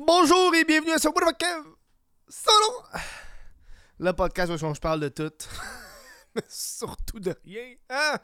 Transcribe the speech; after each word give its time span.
Bonjour 0.00 0.54
et 0.54 0.62
bienvenue 0.62 0.92
à 0.92 0.98
ce 0.98 1.08
Kev 1.08 1.64
Solo! 2.28 2.84
Le 3.98 4.12
podcast 4.12 4.52
où 4.52 4.56
je 4.56 4.78
parle 4.78 5.00
de 5.00 5.08
tout. 5.08 5.32
Mais 6.36 6.42
surtout 6.48 7.18
de 7.18 7.34
rien. 7.44 7.74
Ah! 7.88 8.20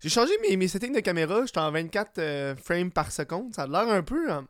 J'ai 0.00 0.08
changé 0.08 0.32
mes, 0.42 0.56
mes 0.56 0.66
settings 0.66 0.92
de 0.92 0.98
caméra. 0.98 1.46
J'étais 1.46 1.60
en 1.60 1.70
24 1.70 2.18
euh, 2.18 2.56
frames 2.56 2.90
par 2.90 3.12
seconde. 3.12 3.54
Ça 3.54 3.62
a 3.62 3.66
l'air 3.68 3.88
un 3.88 4.02
peu. 4.02 4.32
Hein. 4.32 4.48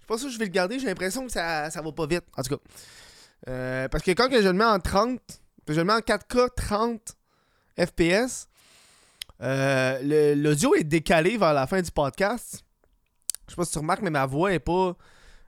Je 0.00 0.06
pas 0.06 0.18
si 0.18 0.28
je 0.28 0.36
vais 0.40 0.46
le 0.46 0.50
garder. 0.50 0.80
J'ai 0.80 0.88
l'impression 0.88 1.24
que 1.24 1.30
ça, 1.30 1.70
ça 1.70 1.80
va 1.82 1.92
pas 1.92 2.06
vite. 2.08 2.24
En 2.36 2.42
tout 2.42 2.56
cas. 2.56 2.62
Euh, 3.48 3.86
parce 3.86 4.02
que 4.02 4.10
quand 4.10 4.28
je 4.32 4.38
le 4.38 4.54
mets 4.54 4.64
en 4.64 4.80
30, 4.80 5.20
je 5.68 5.74
le 5.74 5.84
mets 5.84 5.92
en 5.92 6.00
4K 6.00 6.48
30 6.56 7.16
FPS, 7.78 8.48
l'audio 9.38 10.74
est 10.74 10.82
décalé 10.82 11.38
vers 11.38 11.54
la 11.54 11.68
fin 11.68 11.80
du 11.80 11.92
podcast. 11.92 12.64
Je 13.46 13.52
sais 13.52 13.56
pas 13.56 13.64
si 13.64 13.70
tu 13.70 13.78
remarques, 13.78 14.02
mais 14.02 14.10
ma 14.10 14.26
voix 14.26 14.52
est 14.52 14.58
pas. 14.58 14.96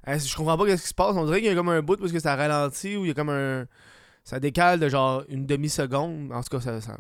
Je 0.07 0.37
comprends 0.37 0.57
pas 0.57 0.77
ce 0.77 0.83
qui 0.83 0.89
se 0.89 0.95
passe. 0.95 1.17
On 1.17 1.25
dirait 1.25 1.41
qu'il 1.41 1.49
y 1.49 1.53
a 1.53 1.55
comme 1.55 1.69
un 1.69 1.83
bout 1.83 1.97
parce 1.97 2.13
que 2.13 2.21
ça 2.21 2.37
ralentit 2.37 2.97
ou 2.97 3.05
il 3.05 3.09
y 3.09 3.11
a 3.11 3.15
comme 3.15 3.31
un. 3.31 3.67
Ça 4.25 4.41
décale 4.41 4.81
de 4.81 4.89
genre 4.89 5.25
une 5.29 5.47
demi-seconde. 5.47 6.33
En 6.33 6.43
tout 6.43 6.57
cas, 6.57 6.61
ça, 6.61 6.81
ça, 6.81 6.97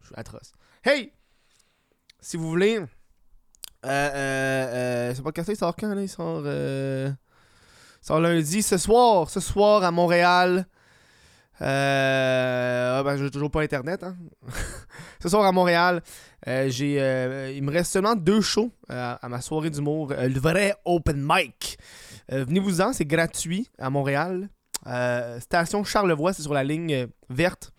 je 0.00 0.06
suis 0.06 0.14
atroce. 0.16 0.52
Hey! 0.84 1.12
Si 2.20 2.36
vous 2.36 2.48
voulez. 2.48 2.78
Euh, 2.78 2.86
euh, 3.84 4.66
euh, 5.12 5.14
c'est 5.14 5.22
pas 5.22 5.32
cassé, 5.32 5.52
il 5.52 5.56
sort 5.56 5.76
quand 5.76 5.94
là? 5.94 6.02
Il 6.02 6.08
sort. 6.08 6.42
Euh, 6.44 7.10
il 8.02 8.06
sort 8.06 8.20
lundi. 8.20 8.62
Ce 8.62 8.76
soir, 8.76 9.30
ce 9.30 9.40
soir 9.40 9.84
à 9.84 9.90
Montréal. 9.90 10.66
Euh, 11.60 12.98
ah, 12.98 13.02
ben, 13.02 13.16
j'ai 13.16 13.30
toujours 13.30 13.50
pas 13.50 13.62
internet. 13.62 14.02
Hein? 14.02 14.16
Ce 15.20 15.28
soir 15.28 15.44
à 15.44 15.52
Montréal, 15.52 16.02
euh, 16.46 16.68
j'ai, 16.68 17.00
euh, 17.00 17.52
il 17.54 17.62
me 17.62 17.72
reste 17.72 17.92
seulement 17.92 18.14
deux 18.14 18.40
shows 18.40 18.70
euh, 18.90 19.14
à 19.20 19.28
ma 19.28 19.40
soirée 19.40 19.70
d'humour. 19.70 20.12
le 20.16 20.38
vrai 20.38 20.74
open 20.84 21.20
mic. 21.20 21.78
venez-vous-en, 22.28 22.92
c'est 22.92 23.04
gratuit 23.04 23.68
à 23.78 23.90
Montréal. 23.90 24.48
station 25.40 25.82
Charlevoix, 25.84 26.32
c'est 26.32 26.42
sur 26.42 26.54
la 26.54 26.64
ligne 26.64 27.08
verte. 27.28 27.72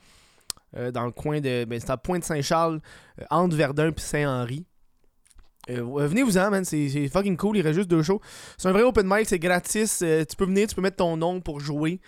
dans 0.94 1.06
le 1.06 1.12
coin 1.12 1.40
de. 1.40 1.66
Ben, 1.66 1.80
c'est 1.80 1.90
à 1.90 1.98
Pointe-Saint-Charles, 1.98 2.82
entre 3.30 3.56
Verdun 3.56 3.90
et 3.90 4.00
Saint-Henri. 4.00 4.66
venez-vous-en, 5.70 6.52
man, 6.52 6.66
c'est, 6.66 7.08
fucking 7.08 7.38
cool. 7.38 7.58
Il 7.58 7.62
reste 7.62 7.78
juste 7.78 7.90
deux 7.90 8.04
shows. 8.04 8.20
C'est 8.58 8.68
un 8.68 8.74
vrai 8.74 8.84
open 8.84 9.08
mic, 9.08 9.28
c'est 9.30 9.40
gratis. 9.40 10.00
tu 10.00 10.36
peux 10.36 10.46
venir, 10.46 10.68
tu 10.68 10.76
peux 10.76 10.82
mettre 10.82 10.98
ton 10.98 11.16
nom 11.16 11.40
pour 11.40 11.62
jouer. 11.62 12.02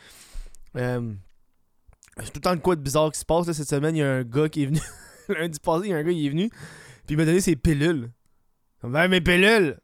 Tout 2.26 2.32
le 2.36 2.42
temps 2.42 2.56
de 2.56 2.62
quoi 2.62 2.76
de 2.76 2.82
bizarre 2.82 3.12
qui 3.12 3.20
se 3.20 3.26
passe. 3.26 3.52
cette 3.52 3.70
semaine, 3.70 3.96
il 3.96 4.00
y 4.00 4.04
a 4.04 4.12
un 4.12 4.24
gars 4.24 4.50
qui 4.50 4.64
est 4.64 4.66
venu. 4.68 4.80
Lundi 5.30 5.60
passé, 5.60 5.86
il 5.86 5.92
y 5.92 5.94
a 5.94 5.98
un 5.98 6.04
gars 6.04 6.12
qui 6.12 6.26
est 6.26 6.30
venu. 6.30 6.50
Puis 6.50 7.16
il 7.16 7.18
m'a 7.18 7.26
donné 7.26 7.42
ses 7.42 7.56
pilules. 7.56 8.12
Comme, 8.82 8.94
ben, 8.94 9.08
mes 9.08 9.22
pilules. 9.22 9.80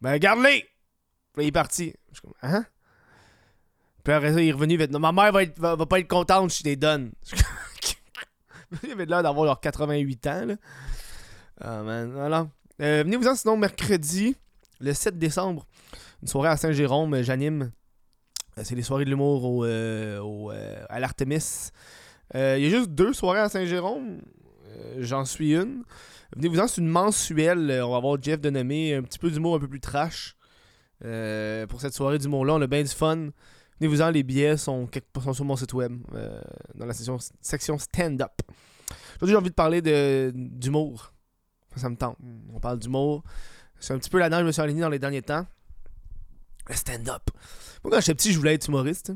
Ben, 0.00 0.18
garde-les. 0.18 0.66
Puis 1.32 1.44
il 1.44 1.46
est 1.48 1.52
parti. 1.52 1.94
Je 2.10 2.14
suis 2.14 2.22
comme, 2.22 2.34
hein? 2.42 2.64
Puis 4.04 4.12
après 4.12 4.32
ça, 4.32 4.40
il 4.40 4.48
est 4.48 4.52
revenu. 4.52 4.74
Il 4.74 4.90
non, 4.90 4.98
ma 4.98 5.12
mère 5.12 5.32
va, 5.32 5.42
être, 5.42 5.58
va, 5.58 5.76
pas 5.86 5.98
être 5.98 6.08
contente 6.08 6.50
si 6.50 6.60
je 6.60 6.68
les 6.68 6.76
donne. 6.76 7.12
il 8.82 8.92
avait 8.92 9.06
l'air 9.06 9.22
d'avoir 9.22 9.44
leur 9.44 9.60
88 9.60 10.26
ans, 10.26 10.46
là. 10.46 10.54
Ah, 11.60 11.82
man. 11.82 12.12
Voilà. 12.12 12.48
Euh, 12.80 13.02
Venez-vous-en 13.04 13.34
sinon 13.34 13.56
mercredi, 13.56 14.36
le 14.80 14.92
7 14.92 15.18
décembre. 15.18 15.66
Une 16.22 16.28
soirée 16.28 16.50
à 16.50 16.56
Saint-Jérôme, 16.56 17.22
j'anime. 17.22 17.72
Euh, 18.58 18.62
c'est 18.64 18.74
les 18.74 18.82
soirées 18.82 19.04
de 19.04 19.10
l'humour 19.10 19.44
au, 19.44 19.64
euh, 19.64 20.18
euh, 20.22 20.84
à 20.88 20.98
l'Artemis. 21.00 21.70
Il 22.34 22.40
y 22.40 22.66
a 22.66 22.70
juste 22.70 22.90
deux 22.90 23.12
soirées 23.12 23.40
à 23.40 23.48
Saint-Jérôme. 23.48 24.20
J'en 24.98 25.24
suis 25.24 25.54
une. 25.54 25.84
Venez-vous-en, 26.34 26.66
c'est 26.66 26.80
une 26.80 26.88
mensuelle. 26.88 27.80
On 27.84 27.90
va 27.90 27.96
avoir 27.98 28.20
Jeff 28.20 28.40
de 28.40 28.50
nommer 28.50 28.94
un 28.94 29.02
petit 29.02 29.18
peu 29.18 29.30
d'humour 29.30 29.56
un 29.56 29.58
peu 29.58 29.68
plus 29.68 29.80
trash. 29.80 30.36
pour 31.00 31.80
cette 31.80 31.94
soirée 31.94 32.18
d'humour-là, 32.18 32.54
on 32.54 32.62
a 32.62 32.66
bien 32.66 32.82
du 32.82 32.88
fun. 32.88 33.28
Venez-vous-en, 33.78 34.10
les 34.10 34.22
billets 34.22 34.56
sont, 34.56 34.88
sur 35.32 35.44
mon 35.44 35.56
site 35.56 35.72
web, 35.74 35.98
dans 36.74 36.86
la 36.86 36.94
section, 36.94 37.78
stand-up. 37.78 38.32
Aujourd'hui, 39.16 39.32
j'ai 39.32 39.36
envie 39.36 39.50
de 39.50 39.54
parler 39.54 39.82
d'humour. 40.32 41.12
Ça 41.76 41.88
me 41.88 41.96
tente. 41.96 42.16
On 42.52 42.58
parle 42.58 42.78
d'humour. 42.78 43.22
C'est 43.78 43.94
un 43.94 43.98
petit 43.98 44.10
peu 44.10 44.18
là-dedans 44.18 44.40
je 44.40 44.46
me 44.46 44.52
suis 44.52 44.62
aligné 44.62 44.80
dans 44.80 44.88
les 44.88 44.98
derniers 44.98 45.22
temps. 45.22 45.46
Le 46.68 46.74
stand-up. 46.74 47.22
Moi, 47.84 47.92
quand 47.92 48.00
j'étais 48.00 48.14
petit, 48.14 48.32
je 48.32 48.38
voulais 48.38 48.54
être 48.54 48.66
humoriste. 48.68 49.12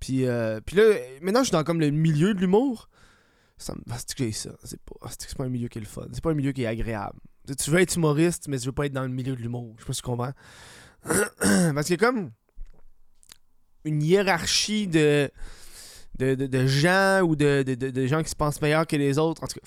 Puis, 0.00 0.26
euh, 0.26 0.60
puis 0.60 0.76
là, 0.76 0.82
maintenant, 1.20 1.40
je 1.40 1.46
suis 1.46 1.52
dans 1.52 1.62
comme 1.62 1.80
le 1.80 1.90
milieu 1.90 2.34
de 2.34 2.40
l'humour. 2.40 2.88
Ça 3.56 3.74
me. 3.74 3.80
C'est 3.96 4.14
que 4.14 4.30
ça. 4.32 4.50
C'est 4.64 4.80
pas, 4.80 5.08
c'est 5.16 5.36
pas 5.36 5.44
un 5.44 5.48
milieu 5.48 5.68
qui 5.68 5.78
est 5.78 5.82
le 5.82 5.86
fun. 5.86 6.08
C'est 6.12 6.22
pas 6.22 6.30
un 6.30 6.34
milieu 6.34 6.52
qui 6.52 6.64
est 6.64 6.66
agréable. 6.66 7.18
Tu 7.56 7.70
veux 7.70 7.80
être 7.80 7.94
humoriste, 7.94 8.48
mais 8.48 8.58
tu 8.58 8.66
veux 8.66 8.72
pas 8.72 8.86
être 8.86 8.92
dans 8.92 9.02
le 9.02 9.08
milieu 9.08 9.36
de 9.36 9.40
l'humour. 9.40 9.74
Je 9.76 9.82
sais 9.82 9.86
pas 9.86 9.92
si 9.92 10.02
tu 10.02 10.06
comprends. 10.06 10.32
Parce 11.74 11.90
a 11.90 11.96
comme 11.96 12.30
une 13.84 14.02
hiérarchie 14.02 14.86
de, 14.86 15.30
gens 16.18 17.20
ou 17.22 17.36
de, 17.36 18.06
gens 18.06 18.22
qui 18.22 18.30
se 18.30 18.36
pensent 18.36 18.60
meilleurs 18.60 18.86
que 18.86 18.96
les 18.96 19.18
autres. 19.18 19.42
En 19.42 19.46
tout 19.46 19.58
cas, 19.60 19.66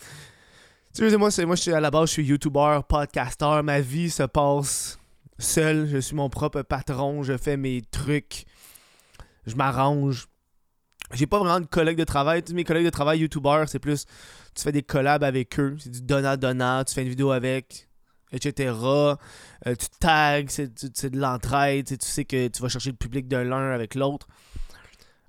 tu 0.94 1.10
sais, 1.10 1.18
moi, 1.18 1.30
moi 1.46 1.56
je 1.56 1.62
suis 1.62 1.74
à 1.74 1.80
la 1.80 1.92
base, 1.92 2.08
je 2.10 2.14
suis 2.14 2.26
YouTuber, 2.26 2.80
podcaster. 2.88 3.62
Ma 3.64 3.82
vie 3.82 4.10
se 4.10 4.24
passe 4.24 4.98
seul, 5.40 5.88
je 5.88 5.98
suis 5.98 6.16
mon 6.16 6.30
propre 6.30 6.62
patron, 6.62 7.24
je 7.24 7.38
fais 7.38 7.58
mes 7.58 7.82
trucs, 7.82 8.46
je 9.46 9.56
m'arrange. 9.56 10.28
J'ai 11.14 11.28
pas 11.28 11.40
vraiment 11.40 11.60
de 11.60 11.66
collègues 11.66 11.98
de 11.98 12.04
travail. 12.04 12.42
Tous 12.44 12.54
mes 12.54 12.64
collègues 12.64 12.86
de 12.86 12.90
travail 12.90 13.20
youtubeurs, 13.20 13.70
c'est 13.70 13.80
plus 13.80 14.06
tu 14.56 14.64
fais 14.64 14.72
des 14.72 14.84
collabs 14.84 15.24
avec 15.24 15.60
eux, 15.60 15.76
c'est 15.80 15.92
du 15.92 16.02
donnant-donnant, 16.02 16.84
tu 16.86 16.94
fais 16.94 17.02
une 17.04 17.10
vidéo 17.10 17.32
avec, 17.32 17.90
etc. 18.32 18.74
Euh, 18.74 19.76
tu 19.76 19.88
tags, 20.00 20.44
c'est 20.48 21.10
de 21.10 21.20
l'entraide, 21.20 21.86
tu 21.86 21.98
sais 22.00 22.26
que 22.26 22.48
tu 22.48 22.62
vas 22.62 22.70
chercher 22.70 22.92
le 22.92 22.96
public 22.96 23.28
de 23.28 23.38
l'un 23.38 23.72
avec 23.72 23.96
l'autre. 23.96 24.28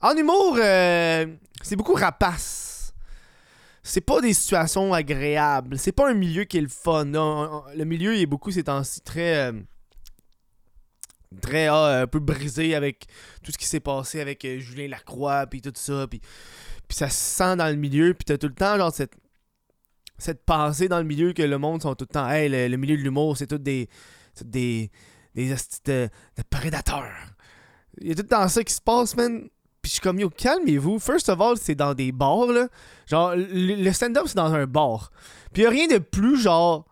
En 0.00 0.16
humour, 0.16 0.56
euh, 0.58 1.26
c'est 1.62 1.76
beaucoup 1.76 1.94
rapace. 1.94 2.94
C'est 3.82 4.00
pas 4.00 4.20
des 4.20 4.34
situations 4.34 4.92
agréables. 4.92 5.78
C'est 5.78 5.92
pas 5.92 6.10
un 6.10 6.14
milieu 6.14 6.44
qui 6.44 6.58
est 6.58 6.60
le 6.60 6.68
fun. 6.68 7.04
Le 7.04 7.84
milieu, 7.84 8.14
il 8.14 8.22
est 8.22 8.26
beaucoup 8.26 8.50
ces 8.50 8.64
temps-ci 8.64 9.00
très. 9.00 9.50
Euh, 9.50 9.52
très 11.40 11.66
ah, 11.66 12.00
un 12.02 12.06
peu 12.06 12.18
brisé 12.18 12.74
avec 12.74 13.06
tout 13.42 13.52
ce 13.52 13.58
qui 13.58 13.66
s'est 13.66 13.80
passé 13.80 14.20
avec 14.20 14.44
euh, 14.44 14.58
Julien 14.58 14.88
Lacroix 14.88 15.46
puis 15.46 15.60
tout 15.60 15.72
ça 15.74 16.06
puis 16.08 16.20
puis 16.88 16.96
ça 16.96 17.08
se 17.08 17.16
sent 17.16 17.56
dans 17.56 17.68
le 17.68 17.76
milieu 17.76 18.14
puis 18.14 18.24
t'as 18.24 18.38
tout 18.38 18.48
le 18.48 18.54
temps 18.54 18.76
genre 18.76 18.92
cette 18.92 19.14
cette 20.18 20.44
pensée 20.44 20.88
dans 20.88 20.98
le 20.98 21.04
milieu 21.04 21.32
que 21.32 21.42
le 21.42 21.58
monde 21.58 21.82
sont 21.82 21.94
tout 21.94 22.06
le 22.08 22.14
temps 22.14 22.28
hey 22.28 22.48
le, 22.48 22.76
milieu 22.76 22.96
de 22.96 23.02
l'humour 23.02 23.36
c'est 23.36 23.46
tout 23.46 23.58
des 23.58 23.88
des 24.44 24.90
des 25.34 25.54
de, 25.84 26.08
prédateurs. 26.50 27.12
Il 28.00 28.08
y 28.08 28.12
a 28.12 28.14
tout 28.14 28.22
le 28.22 28.28
temps 28.28 28.48
ça 28.48 28.64
qui 28.64 28.72
se 28.72 28.80
passe 28.80 29.16
man. 29.16 29.48
Puis 29.82 29.90
je 29.90 29.92
suis 29.92 30.00
comme 30.00 30.18
yo 30.18 30.30
calmez-vous. 30.30 30.98
First 30.98 31.28
of 31.28 31.40
all 31.40 31.56
c'est 31.58 31.74
dans 31.74 31.94
des 31.94 32.10
bars 32.12 32.46
là. 32.46 32.68
Genre 33.06 33.34
le, 33.36 33.92
stand-up 33.92 34.24
c'est 34.26 34.36
dans 34.36 34.52
un 34.52 34.66
bar. 34.66 35.10
Puis 35.52 35.62
y 35.62 35.66
a 35.66 35.70
rien 35.70 35.86
de 35.86 35.98
plus 35.98 36.40
genre 36.40 36.86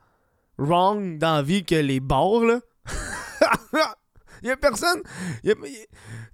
wrong 0.59 1.19
dans 1.19 1.37
la 1.37 1.43
vie 1.43 1.65
que 1.65 1.75
les 1.75 2.00
bars 2.00 2.41
là 2.41 2.61
Il 4.44 4.49
y 4.49 4.50
a 4.50 4.59
personne. 4.59 5.00
tu 5.43 5.55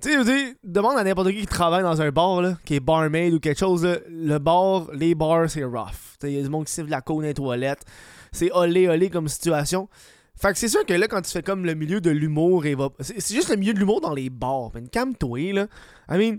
sais, 0.00 0.18
je 0.18 0.24
dis, 0.24 0.56
demande 0.64 0.98
à 0.98 1.04
n'importe 1.04 1.30
qui 1.30 1.42
qui 1.42 1.46
travaille 1.46 1.84
dans 1.84 2.02
un 2.02 2.10
bar, 2.10 2.42
là, 2.42 2.58
qui 2.64 2.74
est 2.74 2.80
barmaid 2.80 3.32
ou 3.32 3.38
quelque 3.38 3.60
chose. 3.60 3.86
Le 4.08 4.38
bar, 4.38 4.90
les 4.92 5.14
bars, 5.14 5.48
c'est 5.48 5.62
rough. 5.62 6.16
Il 6.24 6.30
y 6.30 6.40
a 6.40 6.42
du 6.42 6.48
monde 6.48 6.66
qui 6.66 6.72
siffle 6.72 6.90
la 6.90 7.02
côte 7.02 7.18
dans 7.18 7.22
les 7.22 7.34
toilettes. 7.34 7.84
C'est 8.32 8.50
olé 8.50 8.88
olé 8.88 9.10
comme 9.10 9.28
situation. 9.28 9.88
Fait 10.34 10.52
que 10.52 10.58
c'est 10.58 10.66
sûr 10.66 10.84
que 10.84 10.92
là, 10.92 11.06
quand 11.06 11.22
tu 11.22 11.30
fais 11.30 11.44
comme 11.44 11.64
le 11.64 11.74
milieu 11.74 12.00
de 12.00 12.10
l'humour, 12.10 12.64
c'est 12.98 13.32
juste 13.32 13.48
le 13.48 13.56
milieu 13.56 13.74
de 13.74 13.78
l'humour 13.78 14.00
dans 14.00 14.14
les 14.14 14.28
bars. 14.28 14.70
Mais 14.74 14.82
calme-toi, 14.88 15.52
là. 15.52 15.66
I 16.10 16.18
mean, 16.18 16.38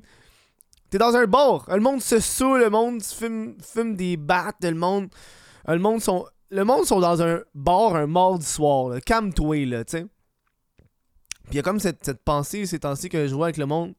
t'es 0.89 0.97
dans 0.97 1.15
un 1.15 1.25
bar. 1.25 1.69
Le 1.69 1.79
monde 1.79 2.01
se 2.01 2.19
saoule, 2.19 2.59
le 2.59 2.69
monde 2.69 3.01
fume, 3.01 3.55
fume 3.61 3.95
des 3.95 4.17
battes, 4.17 4.57
le 4.61 4.75
monde. 4.75 5.07
Le 5.65 5.79
monde 5.79 6.01
sont. 6.01 6.25
Le 6.49 6.65
monde 6.65 6.83
sont 6.83 6.99
dans 6.99 7.21
un 7.21 7.39
bar 7.55 7.95
un 7.95 8.07
mardi 8.07 8.45
soir. 8.45 8.97
Calme-toi, 9.05 9.65
là, 9.67 9.85
tu. 9.85 10.05
Puis 11.51 11.57
il 11.57 11.59
y 11.59 11.59
a 11.59 11.63
comme 11.63 11.81
cette, 11.81 12.13
pensée 12.23 12.65
ces 12.65 12.79
temps-ci 12.79 13.09
que 13.09 13.27
je 13.27 13.35
vois 13.35 13.47
avec 13.47 13.57
le 13.57 13.65
monde 13.65 13.93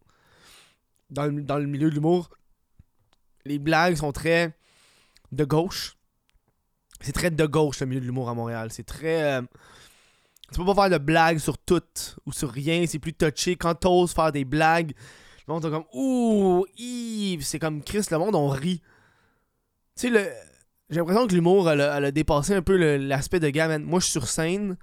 dans 1.11 1.27
le, 1.27 1.67
milieu 1.67 1.91
de 1.91 1.95
l'humour. 1.95 2.31
Les 3.45 3.59
blagues 3.59 3.97
sont 3.97 4.11
très 4.11 4.57
de 5.33 5.45
gauche. 5.45 5.99
C'est 7.03 7.13
très 7.13 7.31
de 7.31 7.45
gauche 7.45 7.81
le 7.81 7.87
milieu 7.87 8.01
de 8.01 8.07
l'humour 8.07 8.31
à 8.31 8.35
Montréal. 8.35 8.71
C'est 8.73 8.87
très. 8.87 9.35
Euh, 9.35 9.43
tu 10.51 10.61
peux 10.61 10.65
pas 10.65 10.75
faire 10.75 10.99
de 10.99 11.05
blagues 11.05 11.37
sur 11.37 11.59
tout 11.59 11.83
ou 12.25 12.33
sur 12.33 12.51
rien. 12.51 12.87
C'est 12.87 12.99
plus 12.99 13.13
touché. 13.13 13.57
Quand 13.57 13.75
t'oses 13.75 14.15
faire 14.15 14.33
des 14.33 14.47
blagues, 14.47 14.95
le 15.47 15.53
monde 15.53 15.67
est 15.67 15.71
comme 15.71 15.85
Ouh, 15.93 16.65
c'est 17.43 17.59
comme 17.59 17.83
Chris, 17.83 18.07
le 18.11 18.17
monde, 18.17 18.35
on 18.35 18.49
rit. 18.49 18.81
Tu 19.95 20.07
sais, 20.07 20.09
le... 20.09 20.27
j'ai 20.89 21.01
l'impression 21.01 21.27
que 21.27 21.35
l'humour, 21.35 21.69
a 21.69 22.11
dépassé 22.13 22.55
un 22.55 22.63
peu 22.63 22.97
l'aspect 22.97 23.41
de 23.41 23.51
gamme. 23.51 23.83
Moi, 23.83 24.01
je 24.01 24.05
suis 24.05 24.13
sur 24.13 24.27
scène, 24.27 24.79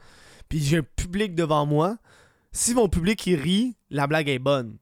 puis 0.49 0.59
j'ai 0.59 0.77
un 0.77 0.83
public 0.83 1.33
devant 1.33 1.65
moi 1.65 1.97
si 2.51 2.73
mon 2.73 2.89
public 2.89 3.25
il 3.27 3.35
rit, 3.35 3.77
la 3.89 4.07
blague 4.07 4.29
est 4.29 4.39
bonne. 4.39 4.77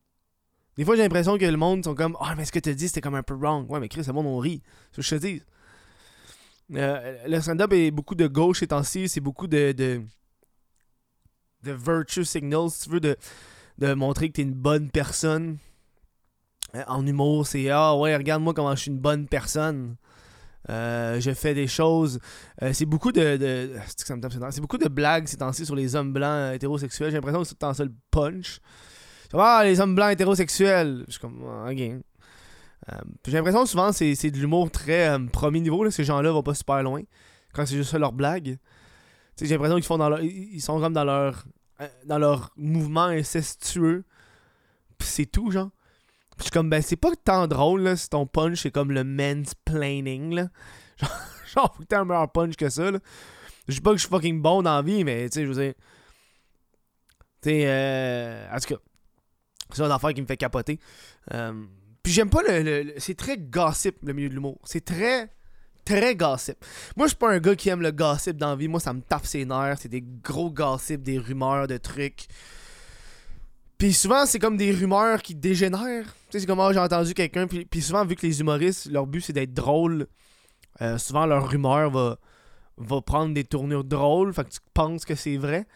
Des 0.78 0.86
fois, 0.86 0.96
j'ai 0.96 1.02
l'impression 1.02 1.38
que 1.38 1.46
le 1.46 1.58
monde 1.58 1.84
sont 1.84 1.96
comme 1.96 2.16
Ah, 2.20 2.36
mais 2.36 2.46
ce 2.46 2.52
que 2.52 2.60
tu 2.60 2.74
dit, 2.76 2.88
c'était 2.88 3.02
comme 3.02 3.16
un 3.16 3.24
peu 3.24 3.34
wrong. 3.34 3.70
Ouais, 3.70 3.80
mais 3.80 3.90
Chris, 3.90 4.04
le 4.06 4.14
monde, 4.14 4.28
on 4.28 4.38
rit. 4.38 4.62
C'est 4.92 5.02
ce 5.02 5.10
que 5.10 5.16
je 5.16 5.22
te 5.22 5.28
dis. 5.28 5.42
Euh, 6.76 7.28
le 7.28 7.42
stand-up 7.42 7.74
est 7.74 7.92
beaucoup 7.92 8.16
de 8.16 8.28
gauche 8.28 8.60
ces 8.60 8.68
temps-ci. 8.68 9.10
C'est 9.10 9.22
beaucoup 9.22 9.48
de, 9.48 9.72
de, 9.72 10.02
virtue 11.64 12.26
signal, 12.26 12.70
si 12.70 12.84
tu 12.84 12.90
veux, 12.92 13.00
de, 13.00 13.18
de 13.80 13.94
montrer 13.94 14.28
que 14.30 14.34
t'es 14.34 14.44
une 14.44 14.54
bonne 14.54 14.92
personne. 14.92 15.58
Euh, 16.76 16.84
En 16.88 17.06
humour, 17.08 17.48
c'est 17.48 17.70
Ah 17.70 17.96
ouais, 17.96 18.16
regarde-moi 18.16 18.54
comment 18.54 18.76
je 18.76 18.82
suis 18.82 18.92
une 18.92 19.00
bonne 19.00 19.28
personne. 19.28 19.96
Euh, 20.70 21.20
je 21.20 21.32
fais 21.32 21.54
des 21.54 21.68
choses. 21.68 22.20
Euh, 22.62 22.74
c'est 22.74 22.86
beaucoup 22.86 23.12
de. 23.12 23.72
c'est 23.96 24.62
beaucoup 24.62 24.78
de 24.78 24.90
blagues 24.90 25.28
ces 25.28 25.38
temps-ci 25.38 25.66
sur 25.66 25.76
les 25.76 25.96
hommes 25.96 26.12
blancs 26.12 26.30
euh, 26.30 26.54
hétérosexuels. 26.54 27.10
J'ai 27.10 27.18
l'impression 27.18 27.42
que 27.42 27.48
c'est 27.48 27.56
tout 27.56 27.66
le 27.66 27.74
temps 27.74 27.84
le 27.84 27.94
punch. 28.12 28.60
Ah, 29.34 29.62
les 29.64 29.80
hommes 29.80 29.96
blancs 29.96 30.12
hétérosexuels. 30.12 31.06
Comme, 31.22 31.44
ah, 31.48 31.72
j'ai 31.74 33.34
l'impression 33.34 33.66
souvent 33.66 33.92
c'est, 33.92 34.16
c'est 34.16 34.32
de 34.32 34.38
l'humour 34.38 34.72
très 34.72 35.18
premier 35.32 35.60
niveau. 35.60 35.84
Là. 35.84 35.92
Ces 35.92 36.04
gens-là 36.04 36.32
vont 36.32 36.44
pas 36.44 36.54
super 36.54 36.84
loin. 36.84 37.02
Quand 37.54 37.66
c'est 37.66 37.76
juste 37.76 37.94
leur 37.94 38.14
blague. 38.14 38.58
J'ai 39.40 39.48
l'impression 39.48 39.76
qu'ils 39.76 39.86
font 39.86 39.98
dans 39.98 40.10
leur. 40.10 40.22
Ils 40.22 40.62
sont 40.62 40.80
comme 40.80 40.94
dans 40.94 41.06
leur. 41.06 41.46
Dans 42.06 42.18
leur 42.18 42.52
mouvement 42.58 43.06
incestueux. 43.06 44.04
C'est 45.00 45.28
tout, 45.28 45.52
genre. 45.52 45.70
Je 46.38 46.44
suis 46.44 46.52
comme, 46.52 46.70
ben, 46.70 46.82
c'est 46.82 46.96
pas 46.96 47.12
tant 47.24 47.48
drôle, 47.48 47.82
là, 47.82 47.96
si 47.96 48.10
ton 48.10 48.26
punch, 48.28 48.62
c'est 48.62 48.72
comme 48.72 48.92
le 48.92 49.04
mansplaining, 49.04 50.34
là. 50.36 50.48
Genre, 51.00 51.10
genre 51.48 51.74
faut 51.76 51.84
que 51.84 51.88
t'aies 51.88 51.96
un 51.96 52.06
meilleur 52.06 52.32
punch 52.32 52.56
que 52.56 52.70
ça, 52.70 52.92
là. 52.92 53.00
Je 53.68 53.74
dis 53.76 53.82
pas 53.82 53.92
que 53.92 53.98
je 53.98 54.02
suis 54.02 54.10
fucking 54.10 54.42
bon 54.42 54.62
dans 54.62 54.76
la 54.76 54.82
vie, 54.82 55.04
mais, 55.04 55.30
tu 55.30 55.36
sais, 55.40 55.46
je 55.46 55.52
veux 55.52 55.62
dire... 55.64 55.74
Tu 57.42 57.50
sais, 57.50 57.64
euh... 57.66 58.48
En 58.52 58.60
tout 58.60 58.76
cas, 58.76 58.82
c'est 59.74 59.84
une 59.84 59.92
affaire 59.92 60.14
qui 60.14 60.22
me 60.22 60.28
fait 60.28 60.38
capoter. 60.38 60.80
Euh, 61.34 61.66
Puis 62.02 62.14
j'aime 62.14 62.30
pas 62.30 62.42
le- 62.48 62.94
C'est 62.98 63.16
très 63.16 63.38
gossip, 63.38 63.98
le 64.04 64.14
milieu 64.14 64.30
de 64.30 64.34
l'humour. 64.34 64.60
C'est 64.64 64.84
très... 64.86 65.30
Très 65.86 66.16
gossip. 66.16 66.58
Moi, 66.98 67.08
je 67.08 67.12
suis 67.12 67.18
pas 67.18 67.32
un 67.32 67.40
gars 67.40 67.56
qui 67.56 67.70
aime 67.70 67.82
le 67.82 67.92
gossip 67.92 68.36
dans 68.36 68.50
la 68.50 68.56
vie. 68.58 68.68
Moi, 68.68 68.82
ça 68.82 68.92
me 68.92 69.00
tape 69.02 69.26
ses 69.26 69.46
nerfs. 69.46 69.78
C'est 69.80 69.88
des 69.88 70.02
gros 70.02 70.52
gossips, 70.52 71.02
des 71.02 71.18
rumeurs, 71.18 71.68
de 71.68 71.78
trucs. 71.78 72.28
Puis 73.78 73.94
souvent, 73.94 74.26
c'est 74.26 74.40
comme 74.40 74.58
des 74.58 74.72
rumeurs 74.72 75.22
qui 75.22 75.36
dégénèrent. 75.36 76.06
Tu 76.06 76.32
sais, 76.32 76.40
c'est 76.40 76.46
comme, 76.48 76.60
ah, 76.60 76.72
j'ai 76.74 76.80
entendu 76.80 77.14
quelqu'un. 77.14 77.48
Puis, 77.48 77.66
puis 77.66 77.82
souvent, 77.82 78.06
vu 78.06 78.16
que 78.16 78.26
les 78.26 78.40
humoristes, 78.40 78.88
leur 78.92 79.06
but, 79.06 79.22
c'est 79.22 79.34
d'être 79.34 79.54
drôle, 79.54 80.08
euh, 80.82 80.98
souvent, 80.98 81.26
leur 81.26 81.48
rumeur 81.50 81.92
va, 81.92 82.18
va 82.78 83.02
prendre 83.02 83.34
des 83.34 83.44
tournures 83.44 83.84
drôles. 83.84 84.34
Fait 84.34 84.44
que 84.46 84.50
tu 84.50 84.60
penses 84.74 85.06
que 85.06 85.14
c'est 85.16 85.38
vrai. 85.38 85.68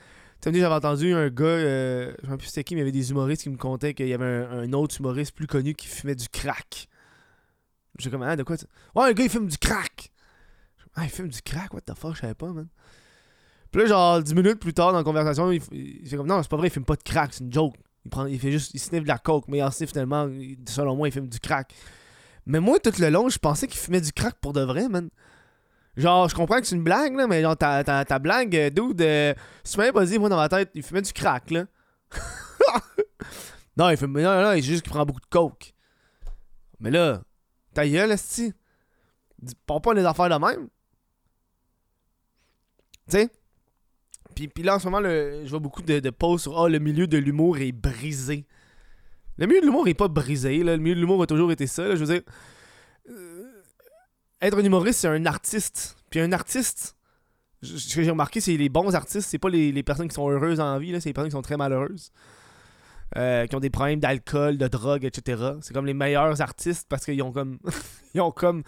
Tu 0.41 0.51
sais, 0.51 0.59
j'avais 0.59 0.73
entendu 0.73 1.13
un 1.13 1.29
gars, 1.29 1.45
euh, 1.45 2.13
je 2.23 2.29
sais 2.29 2.37
plus 2.37 2.47
c'était 2.47 2.63
qui, 2.63 2.73
mais 2.73 2.79
il 2.81 2.85
y 2.85 2.87
avait 2.87 2.91
des 2.91 3.11
humoristes 3.11 3.43
qui 3.43 3.49
me 3.51 3.57
contaient 3.57 3.93
qu'il 3.93 4.07
y 4.07 4.13
avait 4.13 4.25
un, 4.25 4.61
un 4.61 4.73
autre 4.73 4.95
humoriste 4.99 5.35
plus 5.35 5.45
connu 5.45 5.75
qui 5.75 5.87
fumait 5.87 6.15
du 6.15 6.27
crack. 6.29 6.87
J'ai 7.99 8.09
comme, 8.09 8.23
ah, 8.23 8.35
de 8.35 8.41
quoi 8.41 8.57
tu- 8.57 8.65
Ouais, 8.95 9.07
le 9.09 9.13
gars, 9.13 9.23
il 9.23 9.29
fume 9.29 9.47
du 9.47 9.57
crack. 9.59 10.11
Ah, 10.95 11.03
il 11.03 11.09
fume 11.09 11.27
du 11.27 11.41
crack, 11.43 11.71
what 11.73 11.81
the 11.81 11.93
fuck, 11.95 12.15
je 12.15 12.21
savais 12.21 12.33
pas, 12.33 12.47
man. 12.51 12.67
Puis 13.71 13.81
là, 13.83 13.87
genre, 13.87 14.21
10 14.23 14.33
minutes 14.33 14.59
plus 14.59 14.73
tard 14.73 14.91
dans 14.91 14.97
la 14.97 15.03
conversation, 15.03 15.51
il, 15.51 15.61
il 15.71 16.09
fait 16.09 16.17
comme, 16.17 16.27
non, 16.27 16.41
c'est 16.41 16.49
pas 16.49 16.57
vrai, 16.57 16.67
il 16.67 16.71
fume 16.71 16.83
pas 16.85 16.95
de 16.95 17.03
crack, 17.03 17.33
c'est 17.33 17.43
une 17.43 17.53
joke. 17.53 17.75
Il, 18.05 18.09
prend, 18.09 18.25
il 18.25 18.39
fait 18.39 18.51
juste, 18.51 18.73
il 18.73 18.79
sniffe 18.79 19.03
de 19.03 19.07
la 19.07 19.17
coke, 19.17 19.45
mais 19.47 19.61
en 19.61 19.71
sniffe 19.71 19.91
finalement, 19.91 20.27
selon 20.67 20.95
moi, 20.95 21.07
il 21.07 21.11
fume 21.11 21.27
du 21.27 21.39
crack. 21.39 21.73
Mais 22.45 22.59
moi, 22.59 22.79
tout 22.79 22.93
le 22.99 23.09
long, 23.09 23.29
je 23.29 23.37
pensais 23.37 23.67
qu'il 23.67 23.79
fumait 23.79 24.01
du 24.01 24.11
crack 24.11 24.35
pour 24.41 24.53
de 24.53 24.61
vrai, 24.61 24.89
man. 24.89 25.09
Genre, 25.97 26.29
je 26.29 26.35
comprends 26.35 26.59
que 26.59 26.65
c'est 26.65 26.75
une 26.75 26.83
blague, 26.83 27.15
là, 27.15 27.27
mais 27.27 27.41
genre, 27.41 27.57
ta, 27.57 28.19
blague, 28.19 28.55
euh, 28.55 28.69
dude, 28.69 29.01
euh, 29.01 29.33
si 29.63 29.77
tu 29.77 29.91
pas 29.91 30.05
dit, 30.05 30.17
moi, 30.17 30.29
dans 30.29 30.37
ma 30.37 30.49
tête, 30.49 30.71
il 30.73 30.83
fumait 30.83 31.01
du 31.01 31.13
crack, 31.13 31.51
là. 31.51 31.65
non, 33.77 33.89
il 33.89 33.97
fume, 33.97 34.13
non, 34.13 34.35
non, 34.35 34.41
non, 34.41 34.53
il 34.53 34.63
juste 34.63 34.83
qu'il 34.83 34.91
prend 34.91 35.05
beaucoup 35.05 35.19
de 35.19 35.25
coke. 35.29 35.73
Mais 36.79 36.89
là, 36.89 37.21
ta 37.73 37.87
gueule, 37.87 38.11
esti. 38.11 38.53
Parle 39.65 39.81
pas 39.81 39.93
les 39.93 40.05
affaires 40.05 40.29
de 40.29 40.45
même. 40.45 40.67
Tu 43.09 43.17
sais? 43.17 43.29
Puis, 44.35 44.47
puis 44.47 44.63
là, 44.63 44.75
en 44.75 44.79
ce 44.79 44.87
moment, 44.87 45.01
je 45.01 45.49
vois 45.49 45.59
beaucoup 45.59 45.81
de, 45.81 45.99
de 45.99 46.09
posts 46.09 46.43
sur 46.43 46.59
Ah, 46.59 46.69
le 46.69 46.79
milieu 46.79 47.07
de 47.07 47.17
l'humour 47.17 47.57
est 47.57 47.71
brisé. 47.71 48.45
Le 49.37 49.47
milieu 49.47 49.61
de 49.61 49.65
l'humour 49.65 49.87
est 49.87 49.93
pas 49.93 50.07
brisé. 50.07 50.63
Là. 50.63 50.75
Le 50.75 50.81
milieu 50.81 50.95
de 50.95 50.99
l'humour 50.99 51.23
a 51.23 51.27
toujours 51.27 51.51
été 51.51 51.67
ça. 51.67 51.95
Je 51.95 52.03
veux 52.03 52.13
dire, 52.13 52.21
euh, 53.09 53.51
être 54.41 54.57
un 54.57 54.63
humoriste, 54.63 54.99
c'est 54.99 55.07
un 55.07 55.25
artiste. 55.25 55.95
Puis 56.09 56.19
un 56.19 56.31
artiste, 56.31 56.95
ce 57.61 57.95
que 57.95 58.03
j'ai 58.03 58.11
remarqué, 58.11 58.41
c'est 58.41 58.57
les 58.57 58.69
bons 58.69 58.93
artistes, 58.95 59.29
c'est 59.29 59.39
pas 59.39 59.49
les, 59.49 59.83
personnes 59.83 60.07
qui 60.07 60.15
sont 60.15 60.29
heureuses 60.29 60.59
en 60.59 60.77
vie, 60.77 60.91
c'est 60.99 61.09
les 61.09 61.13
personnes 61.13 61.29
qui 61.29 61.35
sont 61.35 61.41
très 61.41 61.57
malheureuses. 61.57 62.11
Euh, 63.17 63.45
qui 63.45 63.55
ont 63.57 63.59
des 63.59 63.69
problèmes 63.69 63.99
d'alcool, 63.99 64.57
de 64.57 64.67
drogue, 64.69 65.03
etc. 65.03 65.55
C'est 65.61 65.73
comme 65.73 65.85
les 65.85 65.93
meilleurs 65.93 66.39
artistes 66.39 66.87
parce 66.87 67.03
qu'ils 67.03 67.21
ont 67.21 67.33
comme 67.33 67.59
ils 68.13 68.21
ont 68.21 68.31
comme 68.31 68.63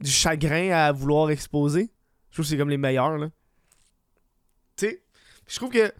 du 0.00 0.10
chagrin 0.10 0.70
à 0.70 0.92
vouloir 0.92 1.30
exposer. 1.30 1.90
Je 2.30 2.36
trouve 2.36 2.46
que 2.46 2.48
c'est 2.48 2.56
comme 2.56 2.70
les 2.70 2.78
meilleurs 2.78 3.18
là. 3.18 3.28
Je 5.48 5.56
trouve 5.56 5.70
que 5.70 5.78
euh, 5.78 5.92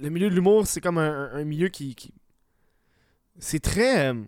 le 0.00 0.08
milieu 0.10 0.30
de 0.30 0.34
l'humour, 0.34 0.66
c'est 0.66 0.80
comme 0.80 0.98
un, 0.98 1.44
milieu 1.44 1.68
qui, 1.68 1.96
c'est 3.38 3.60
très 3.60 4.08
euh, 4.10 4.22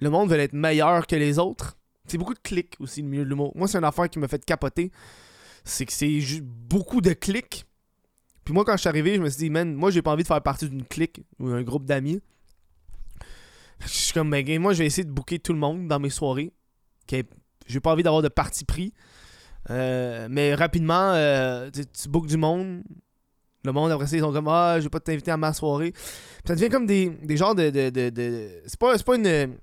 le 0.00 0.10
monde 0.10 0.30
veut 0.30 0.38
être 0.38 0.52
meilleur 0.52 1.06
que 1.06 1.16
les 1.16 1.38
autres. 1.38 1.76
C'est 2.06 2.18
beaucoup 2.18 2.34
de 2.34 2.38
clics 2.40 2.74
aussi 2.80 3.00
le 3.00 3.08
milieu 3.08 3.24
de 3.24 3.30
l'humour. 3.30 3.52
Moi, 3.56 3.66
c'est 3.66 3.78
une 3.78 3.84
affaire 3.84 4.10
qui 4.10 4.18
m'a 4.18 4.28
fait 4.28 4.44
capoter. 4.44 4.92
C'est 5.64 5.86
que 5.86 5.92
c'est 5.92 6.20
ju- 6.20 6.42
beaucoup 6.42 7.00
de 7.00 7.14
clics. 7.14 7.64
Puis 8.44 8.52
moi, 8.52 8.64
quand 8.66 8.72
je 8.76 8.80
suis 8.80 8.88
arrivé, 8.88 9.14
je 9.14 9.20
me 9.22 9.30
suis 9.30 9.38
dit, 9.38 9.50
man, 9.50 9.72
moi, 9.74 9.90
j'ai 9.90 10.02
pas 10.02 10.12
envie 10.12 10.22
de 10.22 10.28
faire 10.28 10.42
partie 10.42 10.68
d'une 10.68 10.84
clique 10.84 11.22
ou 11.38 11.48
d'un 11.48 11.62
groupe 11.62 11.86
d'amis. 11.86 12.20
Je 13.80 13.88
suis 13.88 14.12
comme, 14.12 14.30
ben, 14.30 14.60
moi, 14.60 14.74
je 14.74 14.80
vais 14.80 14.86
essayer 14.86 15.04
de 15.04 15.10
booker 15.10 15.38
tout 15.38 15.54
le 15.54 15.58
monde 15.58 15.88
dans 15.88 15.98
mes 15.98 16.10
soirées. 16.10 16.52
Ok, 17.10 17.24
J'ai 17.66 17.80
pas 17.80 17.92
envie 17.92 18.02
d'avoir 18.02 18.20
de 18.20 18.28
parti 18.28 18.64
pris. 18.66 18.92
Euh, 19.70 20.28
mais 20.30 20.54
rapidement, 20.54 21.12
euh, 21.14 21.70
tu, 21.70 22.08
bookes 22.08 22.26
du 22.26 22.36
monde. 22.36 22.82
Le 23.64 23.72
monde, 23.72 23.90
après 23.90 24.06
ça, 24.06 24.16
ils 24.16 24.20
sont 24.20 24.32
comme, 24.32 24.48
ah, 24.48 24.76
je 24.78 24.84
vais 24.84 24.90
pas 24.90 25.00
t'inviter 25.00 25.30
à 25.30 25.36
ma 25.36 25.52
soirée. 25.52 25.94
Ça 26.46 26.54
devient 26.54 26.68
comme 26.68 26.86
des, 26.86 27.08
des 27.08 27.36
genres 27.36 27.54
de. 27.54 27.70
de, 27.70 28.62
C'est 28.66 28.78
pas, 28.78 29.16
une, 29.16 29.56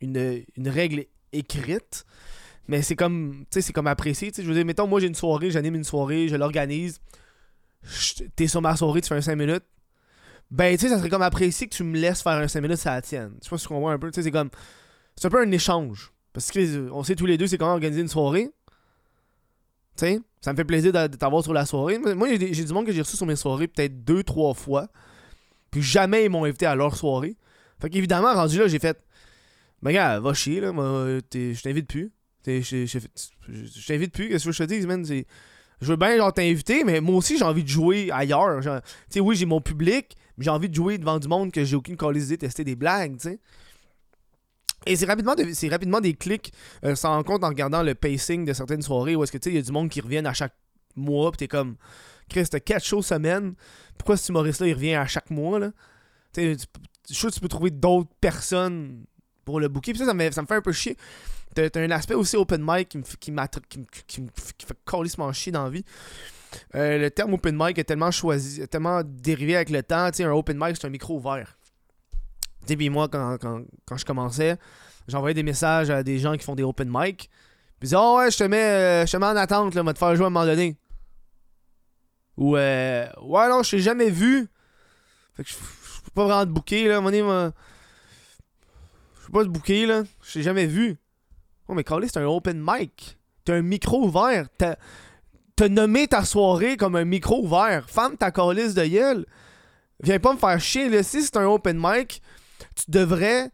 une, 0.00 0.44
une 0.56 0.68
règle 0.68 1.06
écrite. 1.32 2.04
Mais 2.68 2.82
c'est 2.82 2.96
comme, 2.96 3.44
c'est 3.50 3.72
comme 3.72 3.86
apprécié. 3.86 4.30
Je 4.36 4.42
veux 4.42 4.54
dire, 4.54 4.64
mettons, 4.64 4.86
moi, 4.86 5.00
j'ai 5.00 5.06
une 5.06 5.14
soirée, 5.14 5.50
j'anime 5.50 5.74
une 5.74 5.84
soirée, 5.84 6.28
je 6.28 6.36
l'organise. 6.36 7.00
T'es 8.36 8.46
sur 8.46 8.62
ma 8.62 8.76
soirée, 8.76 9.00
tu 9.00 9.08
fais 9.08 9.16
un 9.16 9.22
5 9.22 9.34
minutes. 9.36 9.64
Ben, 10.50 10.76
tu 10.76 10.82
sais, 10.82 10.88
ça 10.90 10.98
serait 10.98 11.08
comme 11.08 11.22
apprécié 11.22 11.66
que 11.66 11.74
tu 11.74 11.82
me 11.82 11.98
laisses 11.98 12.22
faire 12.22 12.32
un 12.32 12.46
5 12.46 12.60
minutes, 12.60 12.76
ça 12.76 12.92
la 12.92 13.02
tienne. 13.02 13.32
Je 13.40 13.44
sais 13.44 13.50
pas 13.50 13.58
si 13.58 13.62
tu 13.64 13.68
comprends 13.68 13.88
un 13.88 13.98
peu. 13.98 14.10
C'est 14.12 14.30
comme. 14.30 14.50
C'est 15.16 15.26
un 15.26 15.30
peu 15.30 15.40
un 15.40 15.50
échange. 15.50 16.12
Parce 16.32 16.50
que 16.50 16.90
on 16.90 17.02
sait 17.02 17.16
tous 17.16 17.26
les 17.26 17.36
deux, 17.36 17.46
c'est 17.46 17.58
comment 17.58 17.72
organiser 17.72 18.00
une 18.00 18.08
soirée. 18.08 18.50
Tu 19.96 20.06
sais, 20.06 20.20
ça 20.40 20.52
me 20.52 20.56
fait 20.56 20.64
plaisir 20.64 20.92
de 20.92 21.06
t'avoir 21.16 21.42
sur 21.42 21.52
la 21.52 21.66
soirée. 21.66 21.98
Moi, 21.98 22.28
j'ai 22.36 22.64
du 22.64 22.72
monde 22.72 22.86
que 22.86 22.92
j'ai 22.92 23.02
reçu 23.02 23.16
sur 23.16 23.26
mes 23.26 23.36
soirées 23.36 23.68
peut-être 23.68 24.04
deux, 24.04 24.22
trois 24.22 24.54
fois. 24.54 24.88
Puis 25.70 25.82
jamais 25.82 26.24
ils 26.24 26.30
m'ont 26.30 26.44
invité 26.44 26.66
à 26.66 26.74
leur 26.74 26.96
soirée. 26.96 27.36
Fait 27.80 27.90
qu'évidemment, 27.90 28.34
rendu 28.34 28.58
là, 28.58 28.68
j'ai 28.68 28.78
fait. 28.78 29.02
Ben, 29.82 29.92
gars, 29.92 30.20
va 30.20 30.34
chier, 30.34 30.60
là. 30.60 30.70
Je 30.72 31.62
t'invite 31.62 31.88
plus. 31.88 32.12
Je 32.46 33.86
t'invite 33.86 34.12
plus. 34.12 34.28
Qu'est-ce 34.28 34.46
que 34.46 34.52
je 34.52 34.64
te 34.64 34.68
dis, 34.68 34.86
man? 34.86 35.04
Je 35.04 35.86
veux 35.86 35.96
bien, 35.96 36.16
genre, 36.16 36.32
t'inviter, 36.32 36.84
mais 36.84 37.00
moi 37.00 37.16
aussi, 37.16 37.36
j'ai 37.36 37.44
envie 37.44 37.64
de 37.64 37.68
jouer 37.68 38.10
ailleurs. 38.12 38.60
Tu 38.60 38.68
sais, 39.08 39.20
oui, 39.20 39.34
j'ai 39.34 39.46
mon 39.46 39.60
public, 39.60 40.16
mais 40.36 40.44
j'ai 40.44 40.50
envie 40.50 40.68
de 40.68 40.74
jouer 40.74 40.96
devant 40.98 41.18
du 41.18 41.26
monde 41.28 41.50
que 41.50 41.64
j'ai 41.64 41.74
aucune 41.76 41.96
qualité 41.96 42.36
de 42.36 42.36
tester 42.36 42.64
des 42.64 42.76
blagues, 42.76 43.18
tu. 43.18 43.38
Et 44.86 44.96
c'est 44.96 45.06
rapidement, 45.06 45.34
rapidement 45.70 46.00
des 46.00 46.14
clics, 46.14 46.52
euh, 46.84 46.94
sans 46.94 47.10
rend 47.10 47.22
compte 47.22 47.44
en 47.44 47.48
regardant 47.48 47.82
le 47.82 47.94
pacing 47.94 48.44
de 48.44 48.52
certaines 48.52 48.82
soirées 48.82 49.16
où 49.16 49.22
est-ce 49.22 49.32
que 49.32 49.38
tu 49.38 49.44
sais, 49.44 49.50
il 49.50 49.56
y 49.56 49.58
a 49.58 49.62
du 49.62 49.72
monde 49.72 49.88
qui 49.88 50.00
reviennent 50.00 50.26
à 50.26 50.32
chaque 50.32 50.54
mois, 50.96 51.30
pis 51.32 51.38
t'es 51.38 51.48
comme, 51.48 51.76
Chris, 52.28 52.46
t'as 52.50 52.60
4 52.60 52.84
shows 52.84 53.02
semaine, 53.02 53.54
pourquoi 53.96 54.16
ce 54.16 54.30
humoriste-là 54.30 54.68
il 54.68 54.74
revient 54.74 54.94
à 54.94 55.06
chaque 55.06 55.30
mois, 55.30 55.58
là? 55.58 55.72
Tu 56.32 56.54
sais, 56.54 56.66
je 57.08 57.14
suis 57.14 57.26
que 57.26 57.32
tu 57.32 57.40
peux 57.40 57.48
trouver 57.48 57.70
d'autres 57.70 58.10
personnes 58.20 59.04
pour 59.44 59.60
le 59.60 59.68
booker, 59.68 59.92
pis 59.92 59.98
ça, 59.98 60.06
ça 60.06 60.14
me, 60.14 60.30
ça 60.30 60.42
me 60.42 60.46
fait 60.46 60.54
un 60.54 60.62
peu 60.62 60.72
chier. 60.72 60.96
T'as 61.54 61.68
un 61.74 61.90
aspect 61.90 62.14
aussi 62.14 62.36
open 62.36 62.62
mic 62.66 62.88
qui 62.88 62.98
me, 62.98 63.02
qui 63.02 63.16
qui 63.18 63.32
me, 63.32 63.44
qui 64.06 64.26
qui 64.56 64.66
fait 64.66 65.32
chier 65.34 65.52
dans 65.52 65.64
la 65.64 65.70
vie. 65.70 65.84
Euh, 66.74 66.98
le 66.98 67.10
terme 67.10 67.34
open 67.34 67.56
mic 67.58 67.78
est 67.78 67.84
tellement 67.84 68.10
choisi, 68.10 68.66
tellement 68.68 69.02
dérivé 69.04 69.56
avec 69.56 69.70
le 69.70 69.82
temps. 69.82 70.10
Tu 70.10 70.18
sais, 70.18 70.24
un 70.24 70.32
open 70.32 70.56
mic, 70.58 70.76
c'est 70.76 70.86
un 70.86 70.90
micro 70.90 71.16
ouvert. 71.16 71.58
Tu 72.66 72.76
puis 72.76 72.90
moi, 72.90 73.08
quand, 73.08 73.38
quand, 73.38 73.62
quand 73.84 73.96
je 73.96 74.04
commençais, 74.04 74.56
j'envoyais 75.08 75.34
des 75.34 75.42
messages 75.42 75.90
à 75.90 76.02
des 76.02 76.18
gens 76.18 76.36
qui 76.36 76.44
font 76.44 76.54
des 76.54 76.62
open 76.62 76.88
mic. 76.90 77.28
Puis 77.78 77.88
ils 77.88 77.90
disaient, 77.90 77.96
oh 77.98 78.18
ouais, 78.18 78.30
je 78.30 78.38
te 78.38 78.44
mets, 78.44 78.62
euh, 78.62 79.06
je 79.06 79.12
te 79.12 79.16
mets 79.16 79.26
en 79.26 79.36
attente, 79.36 79.74
là, 79.74 79.82
va 79.82 79.92
te 79.92 79.98
faire 79.98 80.14
jouer 80.14 80.24
à 80.24 80.26
un 80.28 80.30
moment 80.30 80.46
donné. 80.46 80.76
Ou, 82.36 82.56
euh, 82.56 83.06
ouais, 83.22 83.48
non, 83.48 83.62
je 83.62 83.72
t'ai 83.72 83.78
jamais 83.80 84.10
vu. 84.10 84.48
Fait 85.34 85.44
que 85.44 85.50
je 85.50 85.54
peux 86.04 86.10
pas 86.14 86.24
vraiment 86.24 86.44
te 86.44 86.50
booker, 86.50 86.88
là. 86.88 86.94
À 86.94 86.98
un 86.98 87.00
moment 87.00 87.52
je 89.20 89.26
peux 89.26 89.32
pas 89.32 89.44
te 89.44 89.48
booker, 89.48 89.86
là. 89.86 90.02
Je 90.22 90.32
t'ai 90.32 90.42
jamais 90.42 90.66
vu. 90.66 90.96
Oh, 91.68 91.74
mais 91.74 91.84
Carly, 91.84 92.08
c'est 92.08 92.18
un 92.18 92.26
open 92.26 92.62
mic. 92.64 93.18
T'as 93.44 93.54
un 93.54 93.62
micro 93.62 94.04
ouvert. 94.04 94.46
T'as 94.56 94.76
t'as 95.56 95.68
nommé 95.68 96.08
ta 96.08 96.24
soirée 96.24 96.76
comme 96.76 96.96
un 96.96 97.04
micro 97.04 97.44
ouvert. 97.44 97.88
Femme 97.88 98.16
ta 98.16 98.30
calice 98.30 98.74
de 98.74 98.84
gueule. 98.84 99.26
Viens 100.00 100.18
pas 100.18 100.32
me 100.32 100.38
faire 100.38 100.60
chier, 100.60 100.88
là. 100.88 101.02
Si 101.02 101.22
c'est 101.22 101.36
un 101.36 101.46
open 101.46 101.78
mic, 101.80 102.22
tu 102.74 102.90
devrais, 102.90 103.50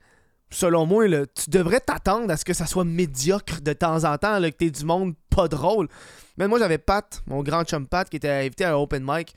selon 0.50 0.86
moi, 0.86 1.06
tu 1.08 1.50
devrais 1.50 1.80
t'attendre 1.80 2.30
à 2.30 2.36
ce 2.36 2.44
que 2.44 2.54
ça 2.54 2.66
soit 2.66 2.84
médiocre 2.84 3.60
de 3.60 3.72
temps 3.72 4.04
en 4.04 4.18
temps, 4.18 4.38
là, 4.38 4.50
que 4.50 4.56
t'aies 4.56 4.70
du 4.70 4.84
monde 4.84 5.14
pas 5.30 5.48
drôle. 5.48 5.88
Mais 6.36 6.48
moi, 6.48 6.58
j'avais 6.58 6.78
Pat, 6.78 7.22
mon 7.26 7.42
grand 7.42 7.64
chum 7.64 7.86
Pat, 7.86 8.08
qui 8.08 8.16
était 8.16 8.30
invité 8.30 8.64
à 8.64 8.72
un 8.72 8.76
open 8.76 9.04
mic. 9.06 9.34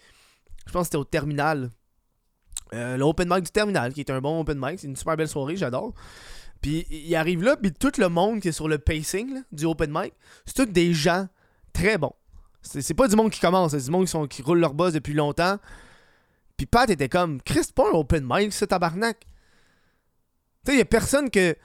Je 0.68 0.72
pense 0.72 0.82
que 0.82 0.86
c'était 0.86 0.98
au 0.98 1.04
terminal. 1.04 1.70
Euh, 2.74 2.96
le 2.96 3.04
open 3.04 3.28
mic 3.30 3.44
du 3.44 3.52
terminal, 3.52 3.94
qui 3.94 4.00
est 4.00 4.10
un 4.10 4.22
bon 4.22 4.40
open 4.42 4.58
mic. 4.60 4.80
C'est 4.80 4.88
une 4.88 4.96
super 4.96 5.18
belle 5.18 5.28
soirée, 5.28 5.56
j'adore. 5.56 5.94
Puis 6.62 6.86
il 6.92 7.16
arrive 7.16 7.44
là, 7.44 7.58
puis 7.58 7.74
tout 7.74 7.92
le 7.98 8.08
monde 8.08 8.40
qui 8.40 8.50
est 8.50 8.54
sur 8.54 8.68
le 8.68 8.78
pacing 8.78 9.42
du 9.52 9.66
open 9.66 9.92
mic, 9.92 10.14
c'est 10.46 10.54
tous 10.56 10.72
des 10.72 10.94
gens 10.94 11.28
très 11.74 11.98
bons. 11.98 12.14
C'est 12.62 12.94
pas 12.94 13.08
du 13.08 13.16
monde 13.16 13.32
qui 13.32 13.40
commence, 13.40 13.72
c'est 13.72 13.86
du 13.86 13.90
monde 13.90 14.06
qui, 14.06 14.12
sont, 14.12 14.28
qui 14.28 14.44
roulent 14.44 14.60
leur 14.60 14.76
boss 14.76 14.94
depuis 14.94 15.16
longtemps. 15.16 15.58
Puis 16.56 16.68
Pat 16.68 16.88
était 16.92 17.10
comme, 17.10 17.42
Chris, 17.42 17.66
pas 17.74 17.90
un 17.90 17.98
open 17.98 18.24
mic, 18.28 18.54
ce 18.54 18.66
tabarnak. 18.66 19.26
Tu 20.64 20.72
sais, 20.72 20.76
il 20.76 20.80
y 20.80 20.82
a 20.82 20.86
personne 20.86 21.30
que, 21.30 21.56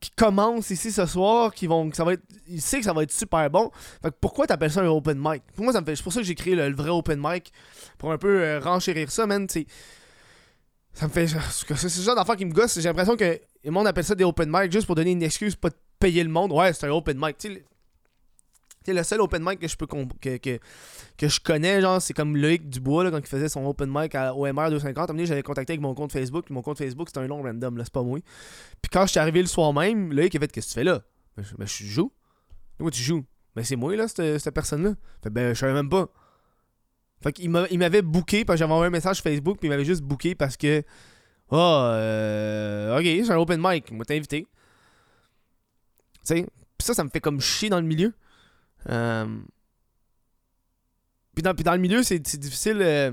qui 0.00 0.10
commence 0.10 0.70
ici 0.70 0.90
ce 0.90 1.06
soir, 1.06 1.54
qui 1.54 1.66
vont, 1.68 1.90
ça 1.92 2.04
va 2.04 2.14
être, 2.14 2.24
il 2.48 2.60
sait 2.60 2.78
que 2.78 2.84
ça 2.84 2.92
va 2.92 3.04
être 3.04 3.12
super 3.12 3.48
bon. 3.48 3.70
Fait 4.02 4.10
que 4.10 4.16
pourquoi 4.20 4.46
t'appelles 4.46 4.72
ça 4.72 4.80
un 4.80 4.88
open 4.88 5.18
mic? 5.18 5.42
Pour 5.54 5.64
moi, 5.64 5.72
ça 5.72 5.80
me 5.80 5.86
fait, 5.86 5.94
c'est 5.94 6.02
pour 6.02 6.12
ça 6.12 6.20
que 6.20 6.26
j'ai 6.26 6.34
créé 6.34 6.56
le, 6.56 6.74
vrai 6.74 6.90
open 6.90 7.20
mic, 7.22 7.52
pour 7.98 8.10
un 8.10 8.18
peu 8.18 8.42
euh, 8.42 8.60
renchérir 8.60 9.10
ça, 9.10 9.26
man. 9.26 9.46
Ça 10.92 11.06
me 11.06 11.12
fait. 11.12 11.28
C'est 11.28 11.88
ce 11.88 12.02
genre 12.02 12.16
d'affaire 12.16 12.36
qui 12.36 12.44
me 12.44 12.52
gosse. 12.52 12.74
J'ai 12.74 12.88
l'impression 12.88 13.16
que 13.16 13.40
le 13.64 13.70
monde 13.70 13.86
appelle 13.86 14.04
ça 14.04 14.14
des 14.14 14.24
open 14.24 14.50
mic 14.50 14.72
juste 14.72 14.86
pour 14.86 14.96
donner 14.96 15.12
une 15.12 15.22
excuse, 15.22 15.54
pas 15.54 15.70
de 15.70 15.76
payer 15.98 16.24
le 16.24 16.30
monde. 16.30 16.52
Ouais, 16.52 16.72
c'est 16.72 16.86
un 16.86 16.90
open 16.90 17.16
mic. 17.18 17.36
Sais, 18.86 18.92
le- 18.94 19.02
seul 19.02 19.20
open 19.20 19.42
mic 19.44 19.58
que 19.58 19.68
je 19.68 19.76
peux 19.76 19.86
que, 19.86 20.36
que, 20.38 20.58
que 21.18 21.28
je 21.28 21.40
connais, 21.40 21.80
genre, 21.80 22.00
c'est 22.00 22.14
comme 22.14 22.36
Loïc 22.36 22.68
Dubois, 22.68 23.04
là, 23.04 23.10
quand 23.10 23.18
il 23.18 23.26
faisait 23.26 23.48
son 23.48 23.64
open 23.66 23.90
mic 23.92 24.14
à 24.14 24.34
OMR 24.34 24.70
250. 24.70 24.74
À 24.98 25.02
un 25.02 25.06
moment 25.06 25.06
donné, 25.08 25.26
j'avais 25.26 25.42
contacté 25.42 25.72
avec 25.74 25.80
mon 25.80 25.94
compte 25.94 26.12
Facebook. 26.12 26.48
Mon 26.50 26.62
compte 26.62 26.78
Facebook, 26.78 27.08
c'était 27.08 27.20
un 27.20 27.26
nom 27.28 27.42
random, 27.42 27.76
là, 27.76 27.84
c'est 27.84 27.92
pas 27.92 28.02
moi. 28.02 28.18
Puis 28.80 28.90
quand 28.92 29.06
je 29.06 29.10
suis 29.12 29.20
arrivé 29.20 29.40
le 29.40 29.48
soir 29.48 29.72
même, 29.72 30.12
Loïc 30.12 30.34
a 30.34 30.38
fait 30.40 30.48
Qu'est-ce 30.50 30.66
que 30.68 30.72
tu 30.72 30.74
fais 30.80 30.84
là? 30.84 31.02
Ben, 31.36 31.42
je, 31.42 31.54
ben, 31.56 31.66
je 31.66 31.84
joue. 31.84 32.12
Pourquoi 32.78 32.90
tu 32.90 33.02
joues 33.02 33.24
Ben, 33.56 33.64
c'est 33.64 33.76
moi, 33.76 33.94
là, 33.96 34.08
cette, 34.08 34.38
cette 34.38 34.54
personne-là. 34.54 34.94
Fait 35.22 35.30
ben, 35.30 35.54
je 35.54 35.58
savais 35.60 35.72
même 35.74 35.88
pas. 35.88 36.08
Fait 37.22 37.32
qu'il 37.32 37.50
m'a- 37.50 37.66
il 37.70 37.78
m'avait 37.78 38.02
booké, 38.02 38.44
parce 38.44 38.56
que 38.56 38.58
j'avais 38.58 38.72
envoyé 38.72 38.88
un 38.88 38.90
message 38.90 39.22
Facebook, 39.22 39.58
puis 39.58 39.68
il 39.68 39.70
m'avait 39.70 39.84
juste 39.84 40.02
booké 40.02 40.34
parce 40.34 40.56
que. 40.56 40.82
Ah, 41.52 41.92
euh, 41.94 42.98
ok, 42.98 43.04
c'est 43.04 43.30
un 43.30 43.36
open 43.36 43.60
mic, 43.62 43.92
moi 43.92 44.04
t'ai 44.04 44.16
invité. 44.16 44.46
Tu 46.24 46.34
sais, 46.36 46.46
ça, 46.78 46.94
ça 46.94 47.04
me 47.04 47.10
fait 47.10 47.20
comme 47.20 47.40
chier 47.40 47.68
dans 47.68 47.80
le 47.80 47.86
milieu. 47.86 48.12
Euh... 48.88 49.26
Puis 51.34 51.42
dans, 51.42 51.54
puis 51.54 51.64
dans 51.64 51.72
le 51.72 51.78
milieu, 51.78 52.02
c'est 52.02 52.18
difficile. 52.18 52.78
euh, 52.80 53.10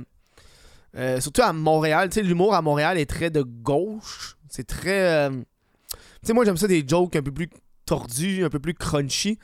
euh, 0.96 1.22
surtout 1.22 1.42
à 1.42 1.54
Montréal, 1.54 2.10
tu 2.10 2.16
sais, 2.16 2.24
l'humour 2.24 2.54
à 2.54 2.62
Montréal 2.62 2.98
est 2.98 3.06
très 3.10 3.30
de 3.30 3.42
gauche. 3.44 4.38
C'est 4.50 4.66
très. 4.68 5.30
Tu 5.30 5.96
sais, 6.24 6.34
moi 6.34 6.44
j'aime 6.44 6.58
ça 6.58 6.68
des 6.68 6.84
jokes 6.86 7.16
un 7.16 7.22
peu 7.22 7.32
plus 7.32 7.50
tordus, 7.86 8.44
un 8.44 8.50
peu 8.50 8.60
plus 8.60 8.74
crunchy. 8.74 9.38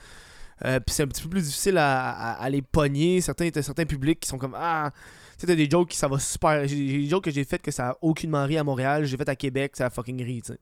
Puis 0.62 0.72
c'est 0.88 1.04
un 1.04 1.08
petit 1.08 1.22
peu 1.24 1.30
plus 1.30 1.44
difficile 1.44 1.78
à, 1.78 2.34
à- 2.34 2.50
les 2.50 2.62
pogner. 2.62 3.22
Certains, 3.22 3.50
certains 3.62 3.86
publics 3.86 4.20
qui 4.20 4.28
sont 4.28 4.38
comme 4.38 4.56
Ah, 4.58 4.92
tu 5.38 5.46
sais, 5.46 5.56
des 5.56 5.70
jokes 5.70 5.90
qui 5.90 5.98
ça 5.98 6.08
va 6.08 6.18
super. 6.20 6.68
J'ai 6.68 6.76
des 6.76 7.08
jokes 7.10 7.24
que 7.26 7.32
j'ai 7.32 7.44
fait 7.44 7.60
que 7.62 7.72
ça 7.72 7.90
a 7.92 7.98
aucunement 8.02 8.44
ri 8.46 8.58
à 8.58 8.64
Montréal. 8.64 9.06
J'ai 9.06 9.16
fait 9.16 9.30
à 9.30 9.36
Québec, 9.36 9.76
ça 9.76 9.86
a 9.86 9.90
fucking 9.90 10.22
ri, 10.24 10.42
tu 10.42 10.54
sais. 10.54 10.60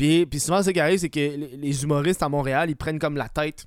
Puis, 0.00 0.40
souvent, 0.40 0.62
ce 0.62 0.70
qui 0.70 0.80
arrive, 0.80 0.98
c'est 0.98 1.10
que 1.10 1.20
les, 1.20 1.82
humoristes 1.82 2.22
à 2.22 2.30
Montréal, 2.30 2.70
ils 2.70 2.76
prennent 2.76 2.98
comme 2.98 3.18
la 3.18 3.28
tête. 3.28 3.66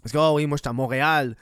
Parce 0.00 0.12
que, 0.12 0.18
ah 0.18 0.32
oui, 0.32 0.46
moi, 0.46 0.56
j'étais 0.56 0.68
à 0.68 0.72
Montréal. 0.72 1.36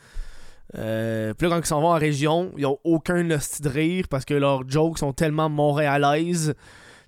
Euh, 0.78 1.34
puis 1.34 1.46
là, 1.46 1.54
quand 1.54 1.60
ils 1.60 1.66
s'en 1.66 1.82
vont 1.82 1.90
en 1.90 1.98
région, 1.98 2.50
ils 2.56 2.64
ont 2.64 2.78
aucun 2.82 3.30
hostie 3.30 3.60
de 3.60 3.68
rire 3.68 4.06
parce 4.08 4.24
que 4.24 4.32
leurs 4.32 4.66
jokes 4.66 4.98
sont 4.98 5.12
tellement 5.12 5.50
montréalaises. 5.50 6.54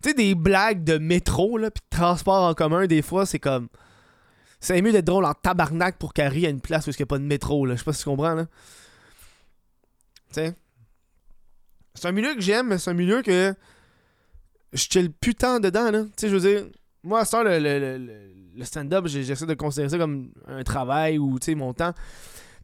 Tu 0.03 0.11
sais, 0.11 0.15
des 0.15 0.35
blagues 0.35 0.85
de 0.85 0.99
métro, 0.99 1.57
là, 1.57 1.71
puis 1.71 1.81
de 1.91 1.97
transport 1.97 2.43
en 2.43 2.53
commun, 2.53 2.87
des 2.87 3.01
fois, 3.01 3.25
c'est 3.25 3.39
comme. 3.39 3.69
C'est 4.61 4.81
mieux 4.83 4.93
d'être 4.93 5.07
drôle 5.07 5.25
en 5.25 5.33
tabarnak 5.33 5.97
pour 5.97 6.13
qu'elle 6.13 6.29
rie 6.29 6.47
à 6.47 6.51
une 6.51 6.61
place 6.61 6.87
où 6.87 6.91
il 6.91 6.97
n'y 6.99 7.05
a 7.05 7.07
pas 7.07 7.19
de 7.19 7.25
métro, 7.25 7.65
là. 7.65 7.75
Je 7.75 7.79
sais 7.79 7.85
pas 7.85 7.93
si 7.95 8.03
tu 8.03 8.11
comprends, 8.11 8.35
là. 8.35 8.47
Tu 10.29 10.35
sais? 10.35 10.55
C'est 11.95 12.09
un 12.09 12.13
milieu 12.13 12.35
que 12.35 12.43
j'aime, 12.43 12.69
mais 12.69 12.77
c'est 12.77 12.91
un 12.91 12.95
milieu 12.95 13.23
que. 13.23 13.55
Je 14.75 14.87
chill 14.91 15.11
putain 15.11 15.59
dedans, 15.59 15.91
là. 15.91 16.03
Tu 16.03 16.11
sais, 16.17 16.29
je 16.29 16.37
veux 16.37 16.41
dire. 16.41 16.67
Moi, 17.05 17.21
temps, 17.31 17.43
le, 17.43 17.59
le, 17.59 17.99
le- 17.99 18.65
stand-up, 18.65 19.07
j'essaie 19.07 19.47
de 19.47 19.55
considérer 19.55 19.89
ça 19.89 19.99
comme 19.99 20.31
un 20.47 20.63
travail 20.63 21.19
ou, 21.19 21.39
mon 21.57 21.73
temps. 21.73 21.93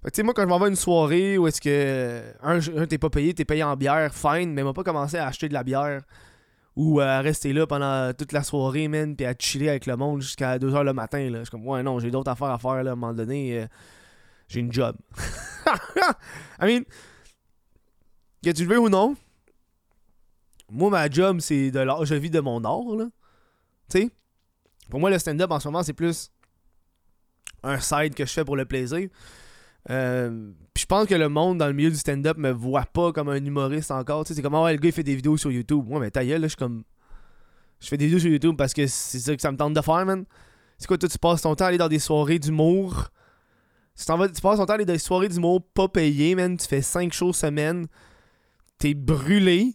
Fait 0.03 0.11
que, 0.13 0.23
moi, 0.23 0.33
quand 0.33 0.43
je 0.43 0.47
m'en 0.49 0.59
vais 0.59 0.67
à 0.67 0.69
une 0.69 0.77
soirée 0.77 1.39
où 1.39 1.47
est-ce 1.49 1.61
que. 1.61 2.23
Un, 2.43 2.61
je- 2.61 2.73
un, 2.73 2.87
t'es 2.87 2.99
pas 2.99 3.11
payé, 3.11 3.35
t'es 3.35 3.45
payé 3.45 3.65
en 3.65 3.75
bière, 3.77 4.15
fine, 4.15 4.53
mais 4.53 4.63
m'a 4.63 4.73
pas 4.73 4.85
commencé 4.85 5.17
à 5.17 5.27
acheter 5.27 5.49
de 5.49 5.55
la 5.55 5.65
bière 5.65 6.03
ou 6.77 7.01
à 7.01 7.19
rester 7.21 7.53
là 7.53 7.67
pendant 7.67 8.13
toute 8.13 8.31
la 8.31 8.45
soirée, 8.45 8.87
man, 8.87 9.17
puis 9.17 9.27
à 9.27 9.35
chiller 9.37 9.69
avec 9.71 9.87
le 9.87 9.97
monde 9.97 10.21
jusqu'à 10.23 10.59
2h 10.59 10.85
le 10.85 10.93
matin, 10.93 11.29
là. 11.31 11.39
Je 11.41 11.45
suis 11.45 11.51
comme, 11.51 11.67
ouais, 11.67 11.83
non, 11.83 11.99
j'ai 11.99 12.13
d'autres 12.13 12.31
affaires 12.31 12.51
à 12.51 12.59
faire, 12.59 12.85
là, 12.85 12.91
à 12.91 12.93
un 12.93 12.97
moment 12.97 13.13
donné. 13.13 13.63
euh, 13.63 13.67
j'ai 14.47 14.61
une 14.61 14.73
job. 14.73 14.97
I 16.61 16.65
mean, 16.65 16.85
que 18.45 18.51
tu 18.51 18.65
le 18.65 18.75
veux 18.75 18.79
ou 18.81 18.89
non, 18.89 19.17
moi, 20.71 20.91
ma 20.91 21.09
job, 21.11 21.41
c'est 21.41 21.71
de 21.71 21.81
l'art. 21.81 22.05
Je 22.05 22.15
vis 22.15 22.31
de 22.31 22.41
mon 22.41 22.63
art, 22.65 22.95
là. 22.97 23.07
Tu 23.91 24.03
sais? 24.03 24.11
Pour 24.91 25.01
moi, 25.01 25.11
le 25.11 25.19
stand-up 25.19 25.51
en 25.51 25.61
ce 25.61 25.69
moment, 25.69 25.83
c'est 25.83 25.93
plus 25.93 26.31
un 27.63 27.79
side 27.81 28.15
que 28.15 28.25
je 28.25 28.33
fais 28.33 28.45
pour 28.45 28.57
le 28.57 28.65
plaisir. 28.65 29.09
Euh, 29.91 30.51
puis 30.75 30.83
je 30.83 30.87
pense 30.87 31.07
que 31.07 31.15
le 31.15 31.29
monde 31.29 31.59
dans 31.59 31.67
le 31.67 31.73
milieu 31.73 31.91
du 31.91 31.97
stand-up 31.97 32.37
me 32.37 32.51
voit 32.51 32.87
pas 32.87 33.13
comme 33.13 33.29
un 33.29 33.45
humoriste 33.45 33.91
encore. 33.91 34.25
Tu 34.25 34.29
sais, 34.29 34.35
c'est 34.35 34.43
comme, 34.43 34.55
ah 34.55 34.65
ouais, 34.65 34.73
le 34.73 34.79
gars, 34.79 34.89
il 34.89 34.93
fait 34.93 35.03
des 35.03 35.17
vidéos 35.17 35.37
sur 35.37 35.51
YouTube. 35.51 35.85
Moi, 35.87 36.01
mais 36.01 36.11
ta 36.11 36.25
gueule, 36.25 36.41
là, 36.41 36.47
je 36.47 36.51
suis 36.51 36.57
comme. 36.57 36.85
Je 37.81 37.89
fais 37.89 37.97
des 37.97 38.07
vidéos 38.07 38.21
sur 38.21 38.31
YouTube 38.31 38.57
parce 38.57 38.75
que 38.75 38.87
c'est 38.87 39.21
ça 39.21 39.37
que 39.37 39.41
ça 39.41 39.53
me 39.53 39.57
tente 39.57 39.75
de 39.75 39.81
faire, 39.81 40.05
man. 40.05 40.25
C'est 40.79 40.87
quoi, 40.87 40.99
toi, 40.99 41.09
tu 41.09 41.19
passes 41.19 41.43
ton 41.43 41.55
temps 41.55 41.65
à 41.65 41.69
aller 41.69 41.79
dans 41.79 41.89
des 41.89 41.99
soirées 41.99 42.39
d'humour? 42.39 43.09
Tu 43.97 44.05
passes 44.07 44.33
ton 44.33 44.67
temps 44.67 44.73
à 44.73 44.75
aller 44.75 44.85
dans 44.85 44.93
des 44.93 44.99
soirées 44.99 45.29
d'humour 45.29 45.63
pas 45.75 45.89
payées, 45.89 46.35
man. 46.35 46.57
Tu 46.57 46.67
fais 46.67 46.83
5 46.83 47.13
shows 47.13 47.33
semaine. 47.33 47.87
T'es 48.79 48.95
brûlé. 48.95 49.75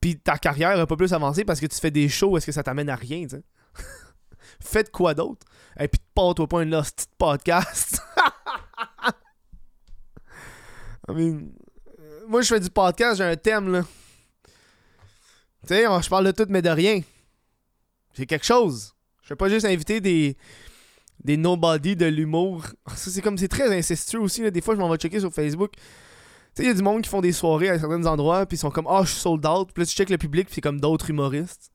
Puis 0.00 0.16
ta 0.16 0.38
carrière 0.38 0.78
a 0.78 0.86
pas 0.86 0.96
plus 0.96 1.12
avancé 1.12 1.44
parce 1.44 1.60
que 1.60 1.66
tu 1.66 1.78
fais 1.78 1.90
des 1.90 2.08
shows. 2.08 2.36
Est-ce 2.36 2.46
que 2.46 2.52
ça 2.52 2.62
t'amène 2.62 2.90
à 2.90 2.96
rien, 2.96 3.22
tu 3.22 3.36
sais? 3.36 3.42
Faites 4.60 4.90
quoi 4.90 5.14
d'autre? 5.14 5.46
Et 5.78 5.88
puis, 5.88 6.00
pars-toi 6.14 6.46
pas 6.46 6.62
une 6.62 6.70
de 6.70 6.82
podcast. 7.18 8.00
I 11.08 11.12
mean, 11.12 11.50
euh, 12.00 12.20
moi, 12.28 12.42
je 12.42 12.48
fais 12.48 12.60
du 12.60 12.70
podcast, 12.70 13.18
j'ai 13.18 13.24
un 13.24 13.36
thème, 13.36 13.70
là. 13.72 13.82
Tu 15.66 15.68
sais, 15.68 15.84
je 15.84 16.08
parle 16.08 16.26
de 16.26 16.32
tout, 16.32 16.46
mais 16.48 16.62
de 16.62 16.70
rien. 16.70 17.00
J'ai 18.14 18.26
quelque 18.26 18.46
chose. 18.46 18.94
Je 19.22 19.28
fais 19.28 19.36
pas 19.36 19.48
juste 19.48 19.66
inviter 19.66 20.00
des, 20.00 20.36
des 21.22 21.36
nobody 21.36 21.96
de 21.96 22.06
l'humour. 22.06 22.64
Ça, 22.94 23.10
c'est 23.10 23.22
comme, 23.22 23.38
c'est 23.38 23.48
très 23.48 23.76
incestueux 23.76 24.20
aussi. 24.20 24.50
Des 24.50 24.60
fois, 24.60 24.74
je 24.74 24.80
m'en 24.80 24.88
vais 24.88 24.98
checker 24.98 25.20
sur 25.20 25.32
Facebook. 25.32 25.72
Tu 25.74 25.82
sais, 26.54 26.62
il 26.64 26.66
y 26.66 26.70
a 26.70 26.74
du 26.74 26.82
monde 26.82 27.02
qui 27.02 27.08
font 27.08 27.20
des 27.20 27.32
soirées 27.32 27.70
à 27.70 27.78
certains 27.78 28.04
endroits, 28.06 28.46
puis 28.46 28.56
ils 28.56 28.60
sont 28.60 28.70
comme, 28.70 28.86
ah, 28.88 29.02
je 29.04 29.10
suis 29.10 29.20
sold 29.20 29.44
out. 29.46 29.70
Puis 29.72 29.82
là, 29.82 29.86
tu 29.86 29.94
checkes 29.94 30.10
le 30.10 30.18
public, 30.18 30.46
puis 30.46 30.54
c'est 30.54 30.60
comme 30.60 30.80
d'autres 30.80 31.10
humoristes. 31.10 31.72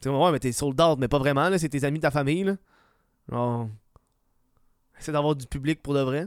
Tu 0.00 0.08
sais, 0.08 0.14
ouais, 0.14 0.32
mais 0.32 0.38
t'es 0.38 0.52
sold 0.52 0.80
out, 0.80 0.98
mais 0.98 1.08
pas 1.08 1.18
vraiment, 1.18 1.48
là. 1.48 1.58
C'est 1.58 1.68
tes 1.68 1.84
amis 1.84 2.00
ta 2.00 2.10
famille, 2.10 2.44
là. 2.44 2.56
Genre. 3.30 3.68
Essaie 4.98 5.12
d'avoir 5.12 5.34
du 5.34 5.46
public 5.46 5.82
pour 5.82 5.94
de 5.94 6.00
vrai. 6.00 6.26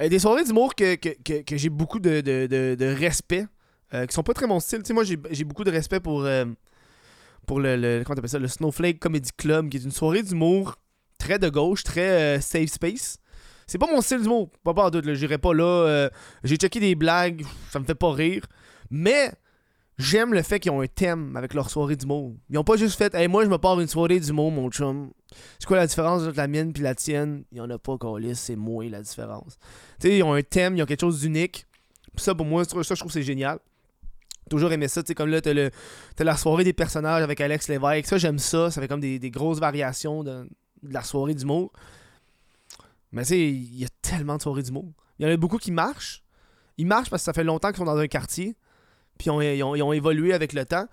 Euh, 0.00 0.08
des 0.08 0.18
soirées 0.18 0.44
d'humour 0.44 0.74
que, 0.74 0.94
que, 0.94 1.42
que, 1.42 1.56
j'ai 1.56 1.68
beaucoup 1.68 1.98
de, 1.98 2.20
de, 2.20 2.46
de, 2.74 2.86
respect, 2.86 3.46
euh, 3.94 4.06
qui 4.06 4.14
sont 4.14 4.22
pas 4.22 4.34
très 4.34 4.46
mon 4.46 4.60
style. 4.60 4.80
Tu 4.80 4.86
sais, 4.86 4.92
moi, 4.92 5.04
j'ai 5.04 5.44
beaucoup 5.44 5.64
de 5.64 5.70
respect 5.70 6.00
pour, 6.00 6.24
euh, 6.24 6.44
pour 7.46 7.60
le, 7.60 7.76
le, 7.76 8.02
comment 8.04 8.16
t'appelles 8.16 8.30
ça, 8.30 8.38
le 8.38 8.48
Snowflake 8.48 8.98
Comedy 8.98 9.30
Club, 9.36 9.68
qui 9.68 9.78
est 9.78 9.84
une 9.84 9.90
soirée 9.90 10.22
d'humour 10.22 10.76
très 11.18 11.38
de 11.38 11.48
gauche, 11.48 11.82
très 11.82 12.38
euh, 12.38 12.40
safe 12.40 12.70
space. 12.70 13.18
C'est 13.66 13.78
pas 13.78 13.86
mon 13.86 14.00
style 14.00 14.22
d'humour, 14.22 14.50
pas 14.64 14.74
pas 14.74 14.86
en 14.86 14.90
doute, 14.90 15.12
j'irai 15.14 15.38
pas 15.38 15.54
là. 15.54 16.10
j'ai 16.42 16.56
checké 16.56 16.80
des 16.80 16.96
blagues, 16.96 17.44
ça 17.70 17.78
me 17.78 17.84
fait 17.84 17.94
pas 17.94 18.10
rire. 18.12 18.44
Mais 18.90 19.30
j'aime 20.00 20.32
le 20.32 20.42
fait 20.42 20.58
qu'ils 20.58 20.70
ont 20.72 20.80
un 20.80 20.86
thème 20.86 21.36
avec 21.36 21.54
leur 21.54 21.70
soirée 21.70 21.96
d'humour. 21.96 22.34
Ils 22.48 22.58
ont 22.58 22.64
pas 22.64 22.76
juste 22.76 22.96
fait, 22.96 23.14
hey, 23.14 23.28
moi 23.28 23.44
je 23.44 23.50
me 23.50 23.58
pars 23.58 23.78
une 23.78 23.86
soirée 23.86 24.18
d'humour, 24.18 24.50
mon 24.50 24.70
chum. 24.70 25.12
C'est 25.58 25.66
quoi 25.66 25.76
la 25.76 25.86
différence 25.86 26.22
entre 26.22 26.36
la 26.36 26.48
mienne 26.48 26.72
puis 26.72 26.82
la 26.82 26.94
tienne? 26.94 27.44
Il 27.52 27.58
y 27.58 27.60
en 27.60 27.70
a 27.70 27.78
pas, 27.78 27.96
Calis, 27.98 28.36
c'est 28.36 28.56
moi 28.56 28.84
la 28.88 29.02
différence. 29.02 29.58
Tu 30.00 30.08
sais, 30.08 30.18
ils 30.18 30.22
ont 30.22 30.32
un 30.32 30.42
thème, 30.42 30.76
ils 30.76 30.82
ont 30.82 30.86
quelque 30.86 31.00
chose 31.00 31.20
d'unique. 31.20 31.66
Ça, 32.16 32.34
pour 32.34 32.46
moi, 32.46 32.64
ça, 32.64 32.76
je 32.80 32.94
trouve 32.94 33.06
que 33.06 33.12
c'est 33.12 33.22
génial. 33.22 33.58
Toujours 34.48 34.72
aimé 34.72 34.88
ça, 34.88 35.02
tu 35.02 35.08
sais, 35.08 35.14
comme 35.14 35.30
là, 35.30 35.40
t'as, 35.40 35.52
le, 35.52 35.70
t'as 36.16 36.24
la 36.24 36.36
soirée 36.36 36.64
des 36.64 36.72
personnages 36.72 37.22
avec 37.22 37.40
Alex 37.40 37.68
Lévesque. 37.68 38.06
Ça, 38.06 38.18
j'aime 38.18 38.38
ça. 38.38 38.70
Ça 38.70 38.80
fait 38.80 38.88
comme 38.88 39.00
des, 39.00 39.18
des 39.18 39.30
grosses 39.30 39.60
variations 39.60 40.24
de, 40.24 40.48
de 40.82 40.92
la 40.92 41.02
soirée 41.02 41.34
d'humour. 41.34 41.72
Mais 43.12 43.22
tu 43.22 43.28
sais, 43.28 43.40
il 43.40 43.78
y 43.78 43.84
a 43.84 43.88
tellement 44.02 44.36
de 44.36 44.42
soirées 44.42 44.62
d'humour. 44.62 44.92
Il 45.18 45.26
y 45.26 45.28
en 45.28 45.32
a 45.32 45.36
beaucoup 45.36 45.58
qui 45.58 45.70
marchent. 45.70 46.24
Ils 46.78 46.86
marchent 46.86 47.10
parce 47.10 47.22
que 47.22 47.26
ça 47.26 47.32
fait 47.32 47.44
longtemps 47.44 47.68
qu'ils 47.68 47.78
sont 47.78 47.84
dans 47.84 47.96
un 47.96 48.08
quartier. 48.08 48.56
Puis 49.20 49.26
ils 49.28 49.62
ont, 49.62 49.74
ils 49.74 49.82
ont- 49.82 49.92
évolué 49.92 50.32
avec 50.32 50.54
le 50.54 50.64
temps. 50.64 50.86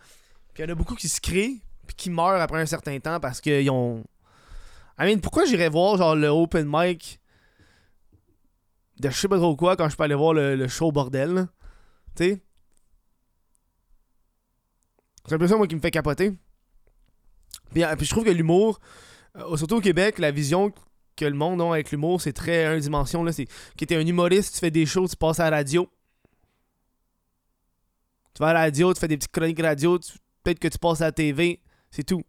Puis 0.54 0.62
il 0.62 0.68
y 0.68 0.70
en 0.70 0.74
a 0.74 0.76
beaucoup 0.76 0.96
qui 0.96 1.08
se 1.08 1.22
créent. 1.22 1.62
Puis 1.86 1.96
qui 1.96 2.10
meurent 2.10 2.42
après 2.42 2.60
un 2.60 2.66
certain 2.66 3.00
temps 3.00 3.22
parce 3.22 3.40
qu'ils 3.40 3.70
ont. 3.70 4.04
I 5.00 5.06
mean, 5.06 5.20
pourquoi 5.22 5.46
j'irais 5.46 5.70
voir 5.70 5.96
genre 5.96 6.14
le 6.14 6.28
open 6.28 6.68
mic 6.70 7.22
de 9.00 9.10
je 9.10 9.16
sais 9.16 9.30
pas 9.30 9.38
trop 9.38 9.56
quoi 9.56 9.78
quand 9.78 9.88
je 9.88 9.96
peux 9.96 10.04
aller 10.04 10.14
voir 10.14 10.34
le, 10.34 10.58
le 10.58 10.68
show 10.68 10.92
bordel? 10.92 11.48
Tu 12.18 12.24
sais? 12.26 12.42
C'est 15.26 15.36
un 15.36 15.38
peu 15.38 15.48
ça, 15.48 15.56
moi, 15.56 15.68
qui 15.68 15.76
me 15.76 15.80
fait 15.80 15.92
capoter. 15.92 16.34
Puis, 17.72 17.86
euh, 17.86 17.96
puis 17.96 18.06
je 18.06 18.12
trouve 18.12 18.26
que 18.26 18.30
l'humour, 18.30 18.82
euh, 19.38 19.56
surtout 19.56 19.76
au 19.78 19.82
Québec, 19.82 20.20
la 20.20 20.32
vision 20.32 20.74
que 21.16 21.26
le 21.26 21.34
monde 21.34 21.62
a 21.62 21.70
avec 21.70 21.92
l'humour, 21.92 22.20
c'est 22.22 22.34
très 22.34 22.66
un 22.66 22.78
dimension. 22.78 23.24
Là, 23.24 23.32
c'est 23.32 23.46
que 23.78 23.86
t'es 23.86 23.96
un 23.96 24.06
humoriste, 24.06 24.56
tu 24.56 24.60
fais 24.60 24.72
des 24.72 24.86
shows, 24.86 25.08
tu 25.08 25.16
passes 25.16 25.40
à 25.40 25.50
la 25.50 25.58
radio. 25.58 25.90
Tu 28.38 28.44
vas 28.44 28.50
à 28.50 28.53
la 28.53 28.60
radio, 28.60 28.94
tu 28.94 29.00
fais 29.00 29.08
des 29.08 29.17
petites 29.17 29.32
chroniques 29.32 29.60
radio, 29.60 29.98
peut-être 30.44 30.60
que 30.60 30.67
tu 30.67 30.77
passes 30.77 31.01
à 31.01 31.06
la 31.06 31.12
TV, 31.12 31.60
c'est 31.89 32.03
tout. 32.03 32.22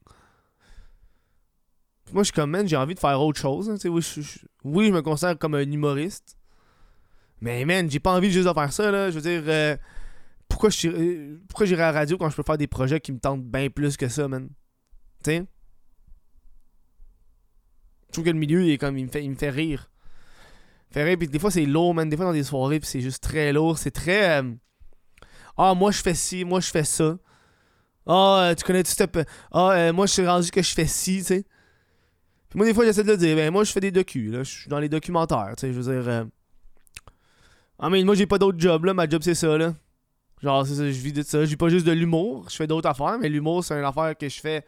Moi, 2.14 2.22
je 2.22 2.28
suis 2.28 2.32
comme, 2.32 2.50
man, 2.50 2.66
j'ai 2.66 2.78
envie 2.78 2.94
de 2.94 2.98
faire 2.98 3.20
autre 3.20 3.38
chose. 3.38 3.68
hein, 3.68 3.74
oui, 3.84 4.00
je, 4.00 4.22
oui, 4.64 4.86
je 4.86 4.92
me 4.92 5.02
considère 5.02 5.38
comme 5.38 5.54
un 5.54 5.70
humoriste. 5.70 6.38
Mais, 7.42 7.62
man, 7.66 7.90
j'ai 7.90 8.00
pas 8.00 8.16
envie 8.16 8.30
juste 8.30 8.48
de 8.48 8.54
faire 8.54 8.72
ça, 8.72 8.90
là. 8.90 9.10
Je 9.10 9.16
veux 9.16 9.20
dire, 9.20 9.42
euh, 9.48 9.76
pourquoi 10.48 10.70
euh, 10.86 11.36
pourquoi 11.46 11.66
j'irai 11.66 11.82
à 11.82 11.92
la 11.92 11.98
radio 11.98 12.16
quand 12.16 12.30
je 12.30 12.36
peux 12.36 12.42
faire 12.42 12.56
des 12.56 12.68
projets 12.68 13.00
qui 13.00 13.12
me 13.12 13.18
tentent 13.18 13.44
bien 13.44 13.68
plus 13.68 13.98
que 13.98 14.08
ça, 14.08 14.28
man? 14.28 14.48
Tu 15.22 15.30
sais? 15.30 15.44
Je 18.06 18.12
trouve 18.12 18.24
que 18.24 18.30
le 18.30 18.38
milieu, 18.38 18.64
il 18.64 18.70
est 18.70 18.78
comme, 18.78 18.96
il 18.96 19.04
me 19.04 19.10
fait, 19.10 19.22
il 19.22 19.28
me 19.30 19.36
fait 19.36 19.50
rire. 19.50 19.90
Il 20.86 20.88
me 20.88 20.94
fait 20.94 21.04
rire, 21.04 21.18
puis 21.18 21.28
des 21.28 21.38
fois, 21.38 21.50
c'est 21.50 21.66
lourd, 21.66 21.92
man. 21.92 22.08
Des 22.08 22.16
fois, 22.16 22.24
dans 22.24 22.32
des 22.32 22.44
soirées, 22.44 22.80
puis 22.80 22.88
c'est 22.88 23.02
juste 23.02 23.22
très 23.22 23.52
lourd. 23.52 23.76
C'est 23.76 23.90
très. 23.90 24.40
euh, 24.40 24.54
Ah, 25.58 25.74
moi, 25.74 25.90
je 25.90 26.00
fais 26.00 26.14
ci, 26.14 26.44
moi, 26.44 26.60
je 26.60 26.70
fais 26.70 26.84
ça. 26.84 27.18
Ah, 28.06 28.48
euh, 28.50 28.54
tu 28.54 28.64
connais 28.64 28.82
tout 28.82 28.90
ce. 28.92 29.04
Ah, 29.52 29.70
euh, 29.72 29.92
moi, 29.92 30.06
je 30.06 30.12
suis 30.12 30.26
rendu 30.26 30.50
que 30.50 30.62
je 30.62 30.72
fais 30.72 30.86
ci, 30.86 31.18
tu 31.18 31.24
sais. 31.24 31.44
Puis 32.48 32.56
moi, 32.56 32.64
des 32.64 32.72
fois, 32.72 32.84
j'essaie 32.84 33.02
de 33.04 33.10
le 33.10 33.16
dire. 33.18 33.36
Ben, 33.36 33.50
moi, 33.52 33.64
je 33.64 33.72
fais 33.72 33.80
des 33.80 33.90
docus, 33.90 34.30
là. 34.32 34.42
Je 34.42 34.50
suis 34.50 34.68
dans 34.70 34.78
les 34.78 34.88
documentaires, 34.88 35.52
tu 35.56 35.62
sais. 35.66 35.72
Je 35.72 35.78
veux 35.80 35.92
dire. 35.92 36.08
euh, 36.08 36.24
Ah, 37.78 37.90
mais 37.90 38.02
moi, 38.04 38.14
j'ai 38.14 38.26
pas 38.26 38.38
d'autre 38.38 38.58
job, 38.58 38.84
là. 38.84 38.94
Ma 38.94 39.08
job, 39.08 39.22
c'est 39.22 39.34
ça, 39.34 39.56
là. 39.58 39.74
Genre, 40.42 40.66
c'est 40.66 40.74
ça, 40.76 40.84
je 40.86 40.98
vis 41.00 41.12
de 41.12 41.22
ça. 41.22 41.42
Vis 41.42 41.56
pas 41.56 41.68
juste 41.68 41.86
de 41.86 41.92
l'humour. 41.92 42.46
Je 42.48 42.56
fais 42.56 42.66
d'autres 42.66 42.88
affaires, 42.88 43.18
mais 43.20 43.28
l'humour, 43.28 43.64
c'est 43.64 43.74
une 43.78 43.84
affaire 43.84 44.16
que 44.16 44.28
je 44.28 44.40
fais 44.40 44.64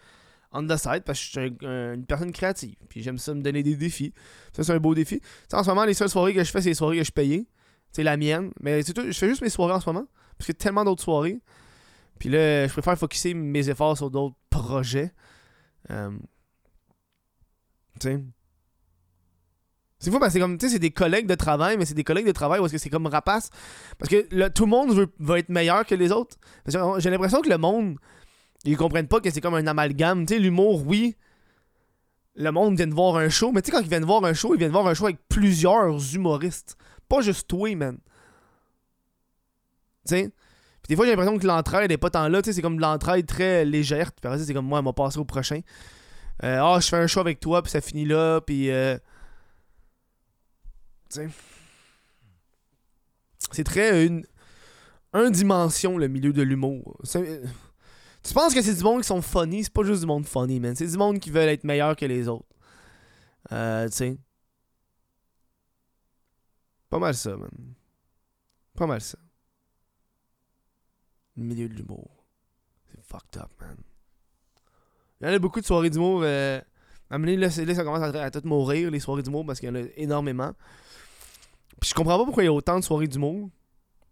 on 0.53 0.67
the 0.67 0.77
side 0.77 1.03
parce 1.07 1.21
que 1.21 1.25
je 1.27 1.31
suis 1.31 1.41
un- 1.41 1.69
un- 1.69 1.95
une 1.95 2.05
personne 2.05 2.33
créative. 2.33 2.75
Puis 2.89 3.03
j'aime 3.05 3.19
ça 3.19 3.33
me 3.35 3.41
donner 3.41 3.63
des 3.63 3.77
défis. 3.77 4.13
Ça, 4.53 4.65
c'est 4.65 4.73
un 4.73 4.81
beau 4.81 4.95
défi. 4.97 5.21
Tu 5.21 5.27
sais, 5.49 5.57
en 5.57 5.63
ce 5.63 5.69
moment, 5.69 5.85
les 5.85 5.95
seules 5.95 6.09
soirées 6.09 6.35
que 6.35 6.43
je 6.43 6.51
fais, 6.51 6.61
c'est 6.61 6.71
les 6.71 6.75
soirées 6.75 6.99
que 6.99 7.05
je 7.05 7.13
payais. 7.13 7.47
C'est 7.93 8.03
la 8.03 8.17
mienne. 8.17 8.51
Mais 8.61 8.83
c'est 8.83 8.93
tout, 8.93 9.05
je 9.07 9.13
fais 9.17 9.29
juste 9.29 9.43
mes 9.43 9.49
soirées 9.49 9.75
en 9.75 9.81
ce 9.81 9.89
moment. 9.89 10.07
Parce 10.41 10.47
qu'il 10.47 10.55
y 10.55 10.57
a 10.57 10.63
tellement 10.63 10.85
d'autres 10.85 11.03
soirées. 11.03 11.39
Puis 12.19 12.31
là, 12.31 12.67
je 12.67 12.73
préfère 12.73 12.99
focuser 12.99 13.35
mes 13.35 13.69
efforts 13.69 13.99
sur 13.99 14.11
d'autres 14.11 14.37
projets. 14.49 15.13
Euh, 15.91 16.11
tu 18.01 18.09
sais. 18.09 18.25
C'est 19.99 20.11
fou 20.11 20.19
parce 20.19 20.33
que 20.33 20.39
c'est 20.39 20.41
comme, 20.41 20.59
c'est 20.59 20.79
des 20.79 20.93
collègues 20.93 21.27
de 21.27 21.35
travail, 21.35 21.77
mais 21.77 21.85
c'est 21.85 21.93
des 21.93 22.05
collègues 22.05 22.27
de 22.27 22.33
travail 22.33 22.59
parce 22.59 22.73
que 22.73 22.79
c'est 22.79 22.89
comme 22.89 23.07
rapace. 23.07 23.51
Parce 23.99 24.09
que 24.09 24.49
tout 24.49 24.65
le 24.65 24.71
monde 24.71 24.95
veut, 24.95 25.13
va 25.19 25.39
être 25.39 25.51
meilleur 25.51 25.85
que 25.85 25.95
les 25.95 26.11
autres. 26.11 26.39
J'ai 26.67 27.11
l'impression 27.11 27.43
que 27.43 27.51
le 27.51 27.59
monde, 27.59 27.97
ils 28.65 28.79
comprennent 28.79 29.09
pas 29.09 29.21
que 29.21 29.29
c'est 29.29 29.43
comme 29.43 29.57
un 29.57 29.67
amalgame. 29.67 30.25
Tu 30.25 30.33
sais, 30.33 30.41
l'humour, 30.41 30.87
oui. 30.87 31.17
Le 32.35 32.51
monde 32.51 32.79
vient 32.79 32.87
de 32.87 32.95
voir 32.95 33.17
un 33.17 33.29
show, 33.29 33.53
mais 33.53 33.61
tu 33.61 33.67
sais, 33.67 33.77
quand 33.77 33.83
ils 33.83 33.91
viennent 33.91 34.07
voir 34.07 34.25
un 34.25 34.33
show, 34.33 34.55
ils 34.55 34.59
viennent 34.59 34.73
voir 34.73 34.87
un 34.87 34.95
show 34.95 35.05
avec 35.05 35.19
plusieurs 35.29 36.15
humoristes. 36.15 36.79
Pas 37.11 37.21
juste 37.21 37.47
toi, 37.47 37.77
man. 37.77 37.99
Puis 40.17 40.89
des 40.89 40.97
fois, 40.97 41.05
j'ai 41.05 41.11
l'impression 41.13 41.39
que 41.39 41.47
l'entraide 41.47 41.91
est 41.93 41.99
pas 41.99 42.11
tant 42.11 42.29
là. 42.29 42.41
C'est 42.43 42.63
comme 42.63 42.77
de 42.77 42.81
l'entraide 42.83 43.27
très 43.27 43.65
légère. 43.65 44.11
C'est 44.39 44.55
comme 44.55 44.67
moi, 44.67 44.79
elle 44.79 44.85
m'a 44.85 44.93
passé 44.93 45.19
au 45.19 45.25
prochain. 45.25 45.61
Euh, 46.43 46.59
Ah, 46.63 46.79
je 46.81 46.89
fais 46.89 46.97
un 46.97 47.07
show 47.07 47.21
avec 47.21 47.39
toi, 47.41 47.63
puis 47.63 47.71
ça 47.71 47.81
finit 47.81 48.07
là, 48.07 48.41
puis. 48.41 48.71
euh, 48.71 48.97
Tu 51.11 51.21
sais. 51.21 51.29
C'est 53.53 53.65
très 53.65 54.07
une. 54.07 54.25
Un 55.13 55.31
dimension, 55.31 55.99
le 55.99 56.07
milieu 56.09 56.33
de 56.33 56.43
l'humour. 56.43 57.01
Tu 58.23 58.33
penses 58.35 58.55
que 58.55 58.63
c'est 58.63 58.75
du 58.75 58.83
monde 58.85 59.01
qui 59.01 59.09
sont 59.09 59.23
funny, 59.23 59.65
c'est 59.65 59.73
pas 59.73 59.83
juste 59.83 60.01
du 60.03 60.07
monde 60.07 60.25
funny, 60.27 60.61
man. 60.61 60.77
C'est 60.77 60.87
du 60.87 60.97
monde 60.97 61.19
qui 61.19 61.31
veulent 61.31 61.49
être 61.49 61.65
meilleur 61.65 61.97
que 61.97 62.05
les 62.07 62.29
autres. 62.29 62.47
Euh, 63.51 63.89
tu 63.89 63.93
sais. 63.97 64.19
Pas 66.89 66.99
mal 66.99 67.15
ça, 67.15 67.37
man. 67.37 67.51
Pas 68.77 68.87
mal 68.87 69.01
ça. 69.01 69.19
Le 71.37 71.45
milieu 71.45 71.69
de 71.69 71.75
l'humour. 71.75 72.11
C'est 72.91 73.03
fucked 73.03 73.41
up, 73.41 73.51
man. 73.61 73.77
Il 75.21 75.27
y 75.27 75.31
en 75.31 75.35
a 75.35 75.39
beaucoup 75.39 75.61
de 75.61 75.67
soirées 75.67 75.91
d'humour. 75.91 76.23
Euh, 76.25 76.61
là, 77.11 77.19
là, 77.19 77.51
ça 77.51 77.85
commence 77.85 78.03
à, 78.03 78.23
à 78.23 78.31
tout 78.31 78.43
mourir, 78.45 78.91
les 78.91 79.01
soirées 79.01 79.23
d'humour, 79.23 79.45
parce 79.45 79.61
qu'il 79.61 79.69
y 79.69 79.73
en 79.73 79.77
a 79.77 79.87
énormément. 79.97 80.53
Puis 81.81 81.91
je 81.91 81.95
comprends 81.95 82.19
pas 82.19 82.25
pourquoi 82.25 82.43
il 82.43 82.47
y 82.47 82.49
a 82.49 82.53
autant 82.53 82.79
de 82.79 82.85
soirées 82.85 83.07
d'humour. 83.07 83.51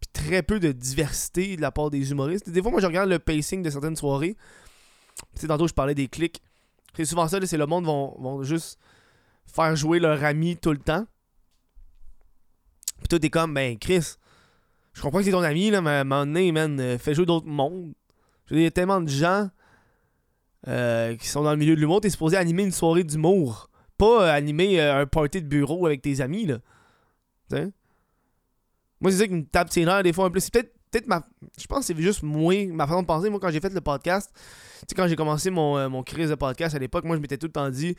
Puis 0.00 0.10
très 0.12 0.42
peu 0.42 0.60
de 0.60 0.72
diversité 0.72 1.56
de 1.56 1.60
la 1.60 1.72
part 1.72 1.90
des 1.90 2.10
humoristes. 2.10 2.48
Des 2.48 2.62
fois, 2.62 2.70
moi, 2.70 2.80
je 2.80 2.86
regarde 2.86 3.08
le 3.08 3.18
pacing 3.18 3.62
de 3.62 3.70
certaines 3.70 3.96
soirées. 3.96 4.36
Tu 5.34 5.40
sais, 5.40 5.46
tantôt, 5.48 5.66
je 5.66 5.74
parlais 5.74 5.94
des 5.94 6.08
clics. 6.08 6.42
C'est 6.94 7.04
souvent 7.04 7.28
ça, 7.28 7.44
c'est 7.44 7.56
le 7.56 7.66
monde 7.66 7.84
vont, 7.84 8.16
vont 8.18 8.42
juste 8.42 8.78
faire 9.46 9.74
jouer 9.76 9.98
leur 9.98 10.22
ami 10.24 10.56
tout 10.56 10.72
le 10.72 10.78
temps. 10.78 11.06
Puis 12.98 13.08
toi, 13.08 13.18
t'es 13.18 13.30
comme, 13.30 13.54
ben, 13.54 13.78
Chris, 13.78 14.16
je 14.98 15.02
comprends 15.02 15.20
que 15.20 15.24
c'est 15.24 15.30
ton 15.30 15.42
ami, 15.42 15.70
là, 15.70 15.80
mais 15.80 15.90
à 15.90 16.00
un 16.00 16.04
moment 16.04 16.26
donné, 16.26 16.50
man, 16.50 16.80
euh, 16.80 16.98
fais 16.98 17.14
jouer 17.14 17.24
d'autres 17.24 17.46
mondes. 17.46 17.94
Je 18.46 18.54
veux 18.54 18.56
dire, 18.56 18.62
il 18.62 18.64
y 18.64 18.66
a 18.66 18.72
tellement 18.72 19.00
de 19.00 19.08
gens 19.08 19.48
euh, 20.66 21.14
qui 21.14 21.28
sont 21.28 21.44
dans 21.44 21.52
le 21.52 21.56
milieu 21.56 21.76
de 21.76 21.80
l'humour. 21.80 22.00
T'es 22.00 22.10
supposé 22.10 22.36
animer 22.36 22.64
une 22.64 22.72
soirée 22.72 23.04
d'humour. 23.04 23.70
Pas 23.96 24.24
euh, 24.24 24.32
animer 24.32 24.80
un 24.80 25.06
party 25.06 25.40
de 25.40 25.46
bureau 25.46 25.86
avec 25.86 26.02
tes 26.02 26.20
amis, 26.20 26.46
là. 26.46 26.58
Tu 27.48 27.56
sais? 27.58 27.70
Moi, 29.00 29.12
c'est 29.12 29.18
ça 29.18 29.28
qui 29.28 29.34
me 29.34 29.44
tape 29.44 29.70
ses 29.70 29.86
des 30.02 30.12
fois 30.12 30.24
un 30.24 30.30
peu. 30.30 30.40
C'est 30.40 30.52
peut-être 30.52 30.74
peut-être 30.90 31.06
ma. 31.06 31.24
Je 31.56 31.66
pense 31.68 31.86
que 31.86 31.94
c'est 31.94 32.02
juste 32.02 32.24
moi, 32.24 32.66
ma 32.66 32.88
façon 32.88 33.02
de 33.02 33.06
penser. 33.06 33.30
Moi, 33.30 33.38
quand 33.38 33.50
j'ai 33.50 33.60
fait 33.60 33.72
le 33.72 33.80
podcast, 33.80 34.32
tu 34.34 34.86
sais, 34.88 34.94
quand 34.96 35.06
j'ai 35.06 35.14
commencé 35.14 35.48
mon, 35.50 35.88
mon 35.88 36.02
crise 36.02 36.30
de 36.30 36.34
podcast 36.34 36.74
à 36.74 36.80
l'époque, 36.80 37.04
moi, 37.04 37.14
je 37.14 37.20
m'étais 37.20 37.38
tout 37.38 37.46
le 37.46 37.52
temps 37.52 37.70
dit. 37.70 37.94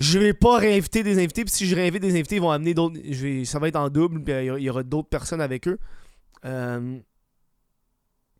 Je 0.00 0.18
vais 0.18 0.34
pas 0.34 0.58
réinviter 0.58 1.02
des 1.02 1.18
invités, 1.18 1.44
puis 1.44 1.52
si 1.52 1.66
je 1.66 1.74
réinvite 1.74 2.02
des 2.02 2.12
invités, 2.14 2.36
ils 2.36 2.42
vont 2.42 2.50
amener 2.50 2.74
d'autres. 2.74 2.96
Ça 3.44 3.58
va 3.58 3.68
être 3.68 3.76
en 3.76 3.88
double, 3.88 4.22
puis 4.22 4.34
il 4.34 4.62
y 4.62 4.70
aura- 4.70 4.82
d'autres 4.82 5.08
personnes 5.08 5.40
avec 5.40 5.66
eux. 5.68 5.78
Euh, 6.44 6.98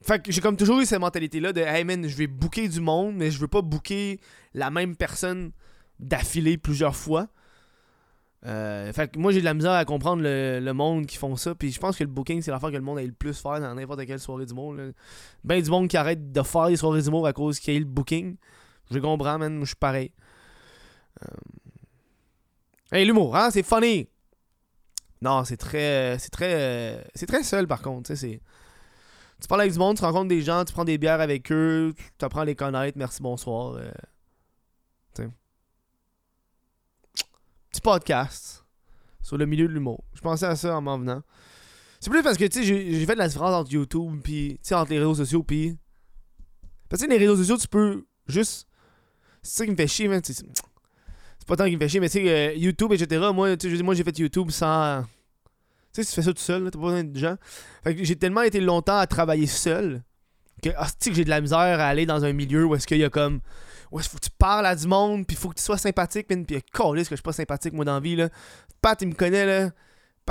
Fait 0.01 0.23
que 0.23 0.31
j'ai 0.31 0.41
comme 0.41 0.57
toujours 0.57 0.79
eu 0.79 0.87
cette 0.87 1.01
mentalité-là 1.01 1.53
de 1.53 1.61
Hey 1.61 1.83
man, 1.83 2.07
je 2.07 2.17
vais 2.17 2.29
booker 2.29 2.69
du 2.69 2.81
monde, 2.81 3.17
mais 3.17 3.33
je 3.33 3.39
veux 3.41 3.49
pas 3.49 3.63
booker 3.63 4.21
la 4.55 4.71
même 4.71 4.95
personne 4.95 5.51
d'affilée 5.99 6.57
plusieurs 6.57 6.95
fois. 6.95 7.27
Euh, 8.47 8.93
fait 8.93 9.11
que 9.11 9.19
moi 9.19 9.33
j'ai 9.33 9.41
de 9.41 9.45
la 9.45 9.55
misère 9.55 9.73
à 9.73 9.85
comprendre 9.85 10.23
le, 10.23 10.61
le 10.63 10.73
monde 10.73 11.07
qui 11.07 11.17
font 11.17 11.35
ça. 11.35 11.57
Puis 11.57 11.73
je 11.73 11.81
pense 11.81 11.97
que 11.97 12.05
le 12.05 12.11
booking 12.11 12.41
c'est 12.41 12.53
l'affaire 12.53 12.71
que 12.71 12.77
le 12.77 12.83
monde 12.83 12.99
aille 12.99 13.09
le 13.09 13.13
plus 13.13 13.37
faire 13.43 13.61
dans 13.61 13.75
n'importe 13.75 14.07
quelle 14.07 14.21
soirée 14.21 14.47
du 14.47 14.55
monde. 14.55 14.95
Ben 15.43 15.61
du 15.61 15.69
monde 15.69 15.89
qui 15.89 15.97
arrête 15.97 16.31
de 16.31 16.43
faire 16.43 16.69
des 16.69 16.77
soirées 16.77 17.03
d'humour 17.03 17.27
à 17.27 17.33
cause 17.33 17.59
qu'il 17.59 17.75
y 17.75 17.77
ait 17.77 17.81
le 17.81 17.87
booking. 17.87 18.37
Je 18.93 18.99
comprends, 19.01 19.39
man. 19.39 19.59
Je 19.63 19.67
suis 19.67 19.75
pareil. 19.77 20.13
Euh... 21.23 22.97
Hey, 22.97 23.05
l'humour, 23.05 23.37
hein, 23.37 23.51
c'est 23.51 23.63
funny. 23.63 24.09
Non, 25.21 25.45
c'est 25.45 25.57
très. 25.57 26.19
C'est 26.19 26.31
très. 26.31 27.05
C'est 27.15 27.27
très 27.27 27.43
seul 27.43 27.67
par 27.67 27.83
contre. 27.83 28.15
c'est. 28.15 28.41
Tu 29.41 29.47
parles 29.47 29.61
avec 29.63 29.73
du 29.73 29.79
monde, 29.79 29.97
tu 29.97 30.03
rencontres 30.03 30.29
des 30.29 30.43
gens, 30.43 30.65
tu 30.65 30.73
prends 30.73 30.85
des 30.85 30.99
bières 30.99 31.21
avec 31.21 31.53
eux, 31.53 31.95
tu 32.19 32.25
apprends 32.25 32.41
à 32.41 32.45
les 32.45 32.57
connaître, 32.57 32.99
merci, 32.99 33.23
bonsoir. 33.23 33.75
euh. 33.75 33.91
Petit 37.71 37.81
podcast 37.83 38.65
sur 39.23 39.37
le 39.37 39.45
milieu 39.47 39.69
de 39.69 39.73
l'humour. 39.73 40.03
Je 40.15 40.21
pensais 40.23 40.47
à 40.47 40.57
ça 40.57 40.77
en 40.77 40.81
m'en 40.81 40.99
venant. 40.99 41.23
C'est 42.01 42.11
plus 42.11 42.23
parce 42.23 42.39
que, 42.39 42.45
tu 42.47 42.61
sais, 42.61 42.65
j'ai 42.65 43.07
fait 43.07 43.15
de 43.15 43.19
la 43.19 43.29
différence 43.29 43.53
entre 43.53 43.71
YouTube, 43.71 44.21
puis, 44.23 44.59
entre 44.73 44.91
les 44.91 44.99
réseaux 44.99 45.17
sociaux, 45.17 45.43
puis. 45.43 45.77
Parce 46.89 47.03
que, 47.03 47.09
les 47.09 47.19
réseaux 47.19 47.37
sociaux, 47.37 47.59
tu 47.59 47.69
peux 47.69 48.07
juste. 48.27 48.67
C'est 49.43 49.59
ça 49.59 49.65
qui 49.67 49.71
me 49.73 49.77
fait 49.77 49.87
chier, 49.87 50.09
man. 50.09 50.21
C'est 50.25 50.45
pas 51.49 51.57
tant 51.57 51.65
qui 51.65 51.75
me 51.75 51.81
fait 51.81 51.89
chier, 51.89 51.99
mais 51.99 52.11
tu 52.11 52.19
sais, 52.19 52.29
euh, 52.29 52.55
YouTube, 52.55 52.93
etc. 52.93 53.31
Moi, 53.35 53.57
tu 53.57 53.75
sais, 53.75 53.83
moi, 53.83 53.95
j'ai 53.95 54.05
fait 54.05 54.17
YouTube 54.19 54.51
sans. 54.51 55.03
Tu 55.93 56.05
sais, 56.05 56.09
tu 56.09 56.15
fais 56.15 56.23
ça 56.23 56.33
tout 56.33 56.43
seul, 56.43 56.65
t'as 56.65 56.79
pas 56.79 56.85
besoin 56.85 57.05
de 57.05 57.19
gens. 57.19 57.37
Fait 57.83 57.97
que 57.97 58.05
j'ai 58.05 58.17
tellement 58.17 58.43
été 58.43 58.61
longtemps 58.61 58.99
à 58.99 59.07
travailler 59.07 59.47
seul 59.47 60.03
que, 60.63 60.69
ah, 60.77 60.87
que 61.03 61.15
j'ai 61.15 61.25
de 61.25 61.31
la 61.31 61.41
misère 61.41 61.59
à 61.59 61.87
aller 61.87 62.05
dans 62.05 62.25
un 62.25 62.33
milieu 62.33 62.67
où 62.67 62.75
est-ce 62.75 62.87
qu'il 62.87 62.99
y 62.99 63.05
a 63.05 63.11
comme. 63.11 63.41
Où 63.91 63.99
est-ce 63.99 64.09
qu'il 64.09 64.13
faut 64.13 64.19
que 64.19 64.25
tu 64.25 64.37
parles 64.39 64.67
à 64.67 64.77
du 64.77 64.87
monde, 64.87 65.27
puis 65.27 65.35
faut 65.35 65.49
que 65.49 65.55
tu 65.55 65.63
sois 65.63 65.79
sympathique, 65.79 66.29
man. 66.29 66.45
Puis, 66.45 66.57
est 66.57 66.61
que 66.71 66.95
je 66.95 67.05
suis 67.05 67.23
pas 67.23 67.33
sympathique, 67.33 67.73
moi, 67.73 67.87
dans 67.87 67.95
la 67.95 68.01
vie, 68.01 68.17
là. 68.17 68.29
Pat, 68.83 69.01
il 69.01 69.09
me 69.09 69.15
connaît, 69.15 69.47
là. 69.47 69.71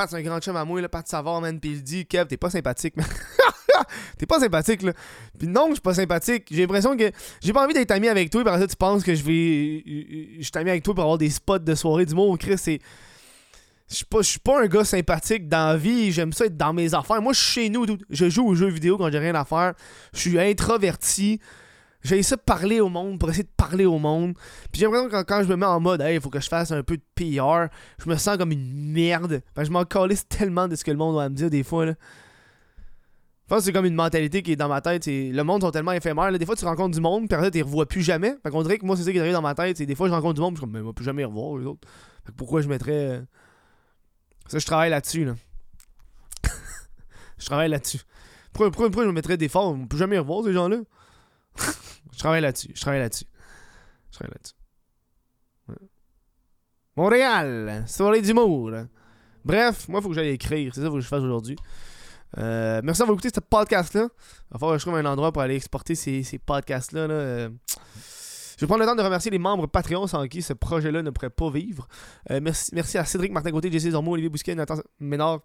C'est 0.08 0.16
un 0.18 0.22
grand 0.22 0.40
chum 0.40 0.56
à 0.56 0.66
moi, 0.66 0.82
là. 0.82 0.90
Pat 0.90 1.08
Savard, 1.08 1.42
man. 1.42 1.60
Puis 1.60 1.72
il 1.72 1.84
dit, 1.84 2.06
Kev, 2.06 2.28
t'es 2.28 2.38
pas 2.38 2.50
sympathique, 2.50 2.96
man. 2.98 3.06
t'es 4.18 4.26
pas 4.26 4.40
sympathique, 4.40 4.84
là. 4.84 4.94
Puis 5.38 5.48
non, 5.48 5.68
je 5.70 5.74
suis 5.74 5.82
pas 5.82 5.96
sympathique. 5.96 6.46
J'ai 6.52 6.62
l'impression 6.62 6.96
que 6.96 7.12
j'ai 7.42 7.54
pas 7.54 7.64
envie 7.64 7.74
d'être 7.74 7.92
ami 7.92 8.08
avec 8.08 8.30
toi, 8.30 8.44
par 8.44 8.60
ça, 8.60 8.68
tu 8.68 8.76
penses 8.76 9.04
que 9.04 9.16
je 9.16 9.24
vais. 9.24 9.84
Je 10.40 10.44
suis 10.44 10.52
ami 10.56 10.70
avec 10.70 10.84
toi 10.84 10.94
pour 10.94 11.04
avoir 11.04 11.18
des 11.18 11.30
spots 11.30 11.60
de 11.60 11.74
soirée 11.74 12.06
du 12.06 12.14
monde. 12.14 12.38
Chris, 12.38 12.58
c'est. 12.58 12.80
Je 13.90 13.96
suis 13.96 14.06
pas, 14.06 14.20
pas 14.44 14.62
un 14.64 14.68
gars 14.68 14.84
sympathique 14.84 15.48
dans 15.48 15.70
la 15.70 15.78
vie, 15.78 16.12
j'aime 16.12 16.34
ça 16.34 16.46
être 16.46 16.58
dans 16.58 16.74
mes 16.74 16.94
affaires. 16.94 17.22
Moi, 17.22 17.32
je 17.32 17.42
suis 17.42 17.52
chez 17.54 17.70
nous, 17.70 17.86
je 18.10 18.30
joue 18.30 18.46
aux 18.46 18.54
jeux 18.54 18.68
vidéo 18.68 18.98
quand 18.98 19.10
j'ai 19.10 19.20
rien 19.20 19.34
à 19.36 19.46
faire. 19.46 19.74
Je 20.14 20.20
suis 20.20 20.38
introverti. 20.38 21.40
J'ai 22.08 22.24
ça 22.24 22.38
parler 22.38 22.80
au 22.80 22.88
monde 22.88 23.20
pour 23.20 23.30
essayer 23.30 23.44
de 23.44 23.50
parler 23.58 23.86
au 23.86 24.00
monde. 24.00 24.34
Puis 24.72 24.80
j'ai 24.80 24.86
l'impression 24.86 25.10
que 25.10 25.24
quand, 25.24 25.44
je 25.44 25.50
me 25.50 25.58
mets 25.58 25.66
en 25.66 25.82
mode, 25.82 26.00
hey, 26.00 26.16
il 26.16 26.22
faut 26.22 26.30
que 26.30 26.40
je 26.40 26.48
fasse 26.48 26.72
un 26.72 26.82
peu 26.82 26.96
de 26.96 27.04
PR, 27.16 27.68
je 28.02 28.10
me 28.10 28.16
sens 28.16 28.38
comme 28.38 28.54
une 28.54 28.94
merde. 28.94 29.42
Fait 29.54 29.62
que 29.62 29.66
je 29.66 29.72
m'en 29.72 29.84
calisse 29.84 30.26
tellement 30.28 30.70
de 30.70 30.76
ce 30.78 30.86
que 30.86 30.92
le 30.92 30.98
monde 30.98 31.16
va 31.16 31.28
me 31.28 31.36
dire 31.36 31.50
des 31.50 31.64
fois. 31.64 31.86
Là. 31.86 31.94
Je 33.44 33.50
pense 33.50 33.60
que 33.60 33.66
c'est 33.66 33.74
comme 33.74 33.86
une 33.86 33.96
mentalité 33.96 34.42
qui 34.42 34.54
est 34.54 34.56
dans 34.56 34.70
ma 34.70 34.80
tête. 34.80 35.06
Le 35.08 35.42
monde 35.42 35.64
sont 35.64 35.72
tellement 35.72 35.92
éphémères. 35.92 36.32
là. 36.32 36.38
Des 36.38 36.46
fois, 36.46 36.56
tu 36.56 36.64
rencontres 36.64 36.96
du 36.96 37.02
monde, 37.02 37.28
puis 37.28 37.36
après, 37.36 37.50
les 37.50 37.62
revois 37.62 37.86
plus 37.86 38.04
jamais. 38.04 38.36
Fait 38.42 38.52
qu'on 38.52 38.62
dirait 38.62 38.78
que 38.78 38.86
moi, 38.86 38.96
c'est 38.96 39.04
ça 39.04 39.12
qui 39.12 39.20
arrive 39.20 39.34
dans 39.34 39.42
ma 39.42 39.56
tête. 39.56 39.82
Des 39.82 39.96
fois, 39.96 40.08
je 40.08 40.14
rencontre 40.14 40.36
du 40.36 40.42
monde, 40.42 40.56
je 40.56 40.60
suis 40.60 40.66
comme, 40.66 40.72
mais 40.72 40.80
on 40.80 40.88
va 40.88 40.94
plus 40.94 41.06
jamais 41.06 41.24
les 41.24 41.26
revoir, 41.26 41.58
les 41.58 41.66
autres. 41.66 41.88
pourquoi 42.38 42.62
je 42.62 42.70
mettrais. 42.70 43.22
Ça, 44.48 44.60
je 44.60 44.66
travaille 44.66 44.92
là-dessus, 44.92 45.26
là. 45.26 45.36
je 47.38 47.46
travaille 47.46 47.70
là-dessus. 47.70 48.00
Pourquoi, 48.54 48.72
pourquoi, 48.72 48.88
pourquoi, 48.88 49.04
je 49.04 49.10
me 49.10 49.14
mettrais 49.14 49.36
des 49.36 49.50
forts? 49.50 49.74
On 49.74 49.88
peut 49.88 49.98
jamais 49.98 50.18
revoir 50.18 50.46
ces 50.46 50.54
gens-là. 50.54 50.78
je 52.14 52.20
travaille 52.20 52.42
là-dessus. 52.42 52.72
Je 52.74 52.82
travaille 52.82 53.00
là-dessus. 53.02 53.26
Je 54.12 54.18
travaille 54.18 54.34
là-dessus. 54.34 54.54
Montréal, 56.96 57.84
soirée 57.88 58.22
d'humour. 58.22 58.72
Bref, 59.46 59.88
moi, 59.88 60.00
il 60.00 60.04
faut 60.04 60.10
que 60.10 60.16
j'aille 60.16 60.30
écrire. 60.30 60.74
C'est 60.74 60.82
ça 60.82 60.90
que 60.90 61.00
je 61.00 61.08
fasse 61.08 61.22
aujourd'hui. 61.22 61.56
Euh, 62.38 62.82
merci 62.84 63.00
d'avoir 63.00 63.16
écouté 63.16 63.30
ce 63.34 63.40
podcast-là. 63.40 64.02
Il 64.02 64.54
va 64.54 64.60
falloir 64.60 64.76
que 64.76 64.80
je 64.80 64.86
trouve 64.86 64.98
un 64.98 65.06
endroit 65.06 65.32
pour 65.32 65.42
aller 65.42 65.56
exporter 65.56 65.96
ces, 65.96 66.40
podcasts-là. 66.44 67.08
Je 68.58 68.66
vais 68.66 68.68
prendre 68.68 68.82
le 68.82 68.88
temps 68.88 68.96
de 68.96 69.04
remercier 69.04 69.30
les 69.30 69.38
membres 69.38 69.68
Patreon 69.68 70.08
sans 70.08 70.28
qui 70.28 70.42
ce 70.42 70.54
projet-là 70.54 71.04
ne 71.04 71.12
pourrait 71.12 71.30
pas 71.30 71.52
vivre. 71.52 71.88
Euh, 72.32 72.40
merci, 72.42 72.72
merci 72.74 72.98
à 72.98 73.06
Cédric 73.06 73.32
Martin 73.32 73.52
Côté, 73.52 73.72
Jesse 73.72 73.92
Zormo, 73.92 74.14
Olivier 74.14 74.30
Bousquet, 74.30 74.56
Nathan 74.56 74.78
Ménard, 75.00 75.42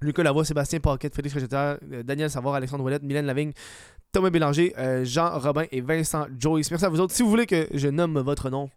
Lucas 0.00 0.22
Lavoie, 0.22 0.44
Sébastien 0.44 0.80
Paquette, 0.80 1.14
Félix 1.14 1.34
Rejeteur, 1.34 1.78
Daniel 2.04 2.30
Savard, 2.30 2.54
Alexandre 2.54 2.84
Ouellette, 2.84 3.02
Mylène 3.02 3.26
Lavigne, 3.26 3.52
Thomas 4.12 4.30
Bélanger, 4.30 4.74
Jean 5.02 5.38
Robin 5.38 5.64
et 5.70 5.80
Vincent 5.80 6.26
Joyce. 6.38 6.70
Merci 6.70 6.86
à 6.86 6.88
vous 6.88 7.00
autres. 7.00 7.14
Si 7.14 7.22
vous 7.22 7.30
voulez 7.30 7.46
que 7.46 7.68
je 7.72 7.88
nomme 7.88 8.18
votre 8.20 8.50
nom 8.50 8.70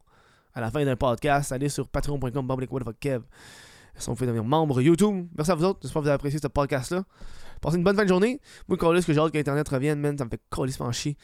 à 0.53 0.61
la 0.61 0.71
fin 0.71 0.83
d'un 0.83 0.95
podcast, 0.95 1.51
allez 1.51 1.69
sur 1.69 1.87
patreon.com, 1.87 2.93
Kev. 2.99 3.23
Si 3.95 4.09
on 4.09 4.15
fait 4.15 4.25
devenir 4.25 4.43
membre 4.43 4.81
YouTube. 4.81 5.27
Merci 5.35 5.51
à 5.51 5.55
vous 5.55 5.65
autres. 5.65 5.79
J'espère 5.83 6.01
que 6.01 6.05
vous 6.05 6.09
avez 6.09 6.15
apprécié 6.15 6.39
ce 6.41 6.47
podcast-là. 6.47 7.03
Passez 7.61 7.77
une 7.77 7.83
bonne 7.83 7.95
fin 7.95 8.03
de 8.03 8.09
journée. 8.09 8.39
Moi, 8.67 8.77
ce 8.79 9.05
que 9.05 9.13
j'ai 9.13 9.19
hâte 9.19 9.31
qu'Internet 9.31 9.67
revienne, 9.69 9.99
man. 9.99 10.17
Ça 10.17 10.25
me 10.25 10.29
fait 10.29 10.41
colissement 10.49 10.91
chier. 10.91 11.17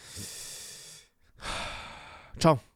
Ciao. 2.39 2.66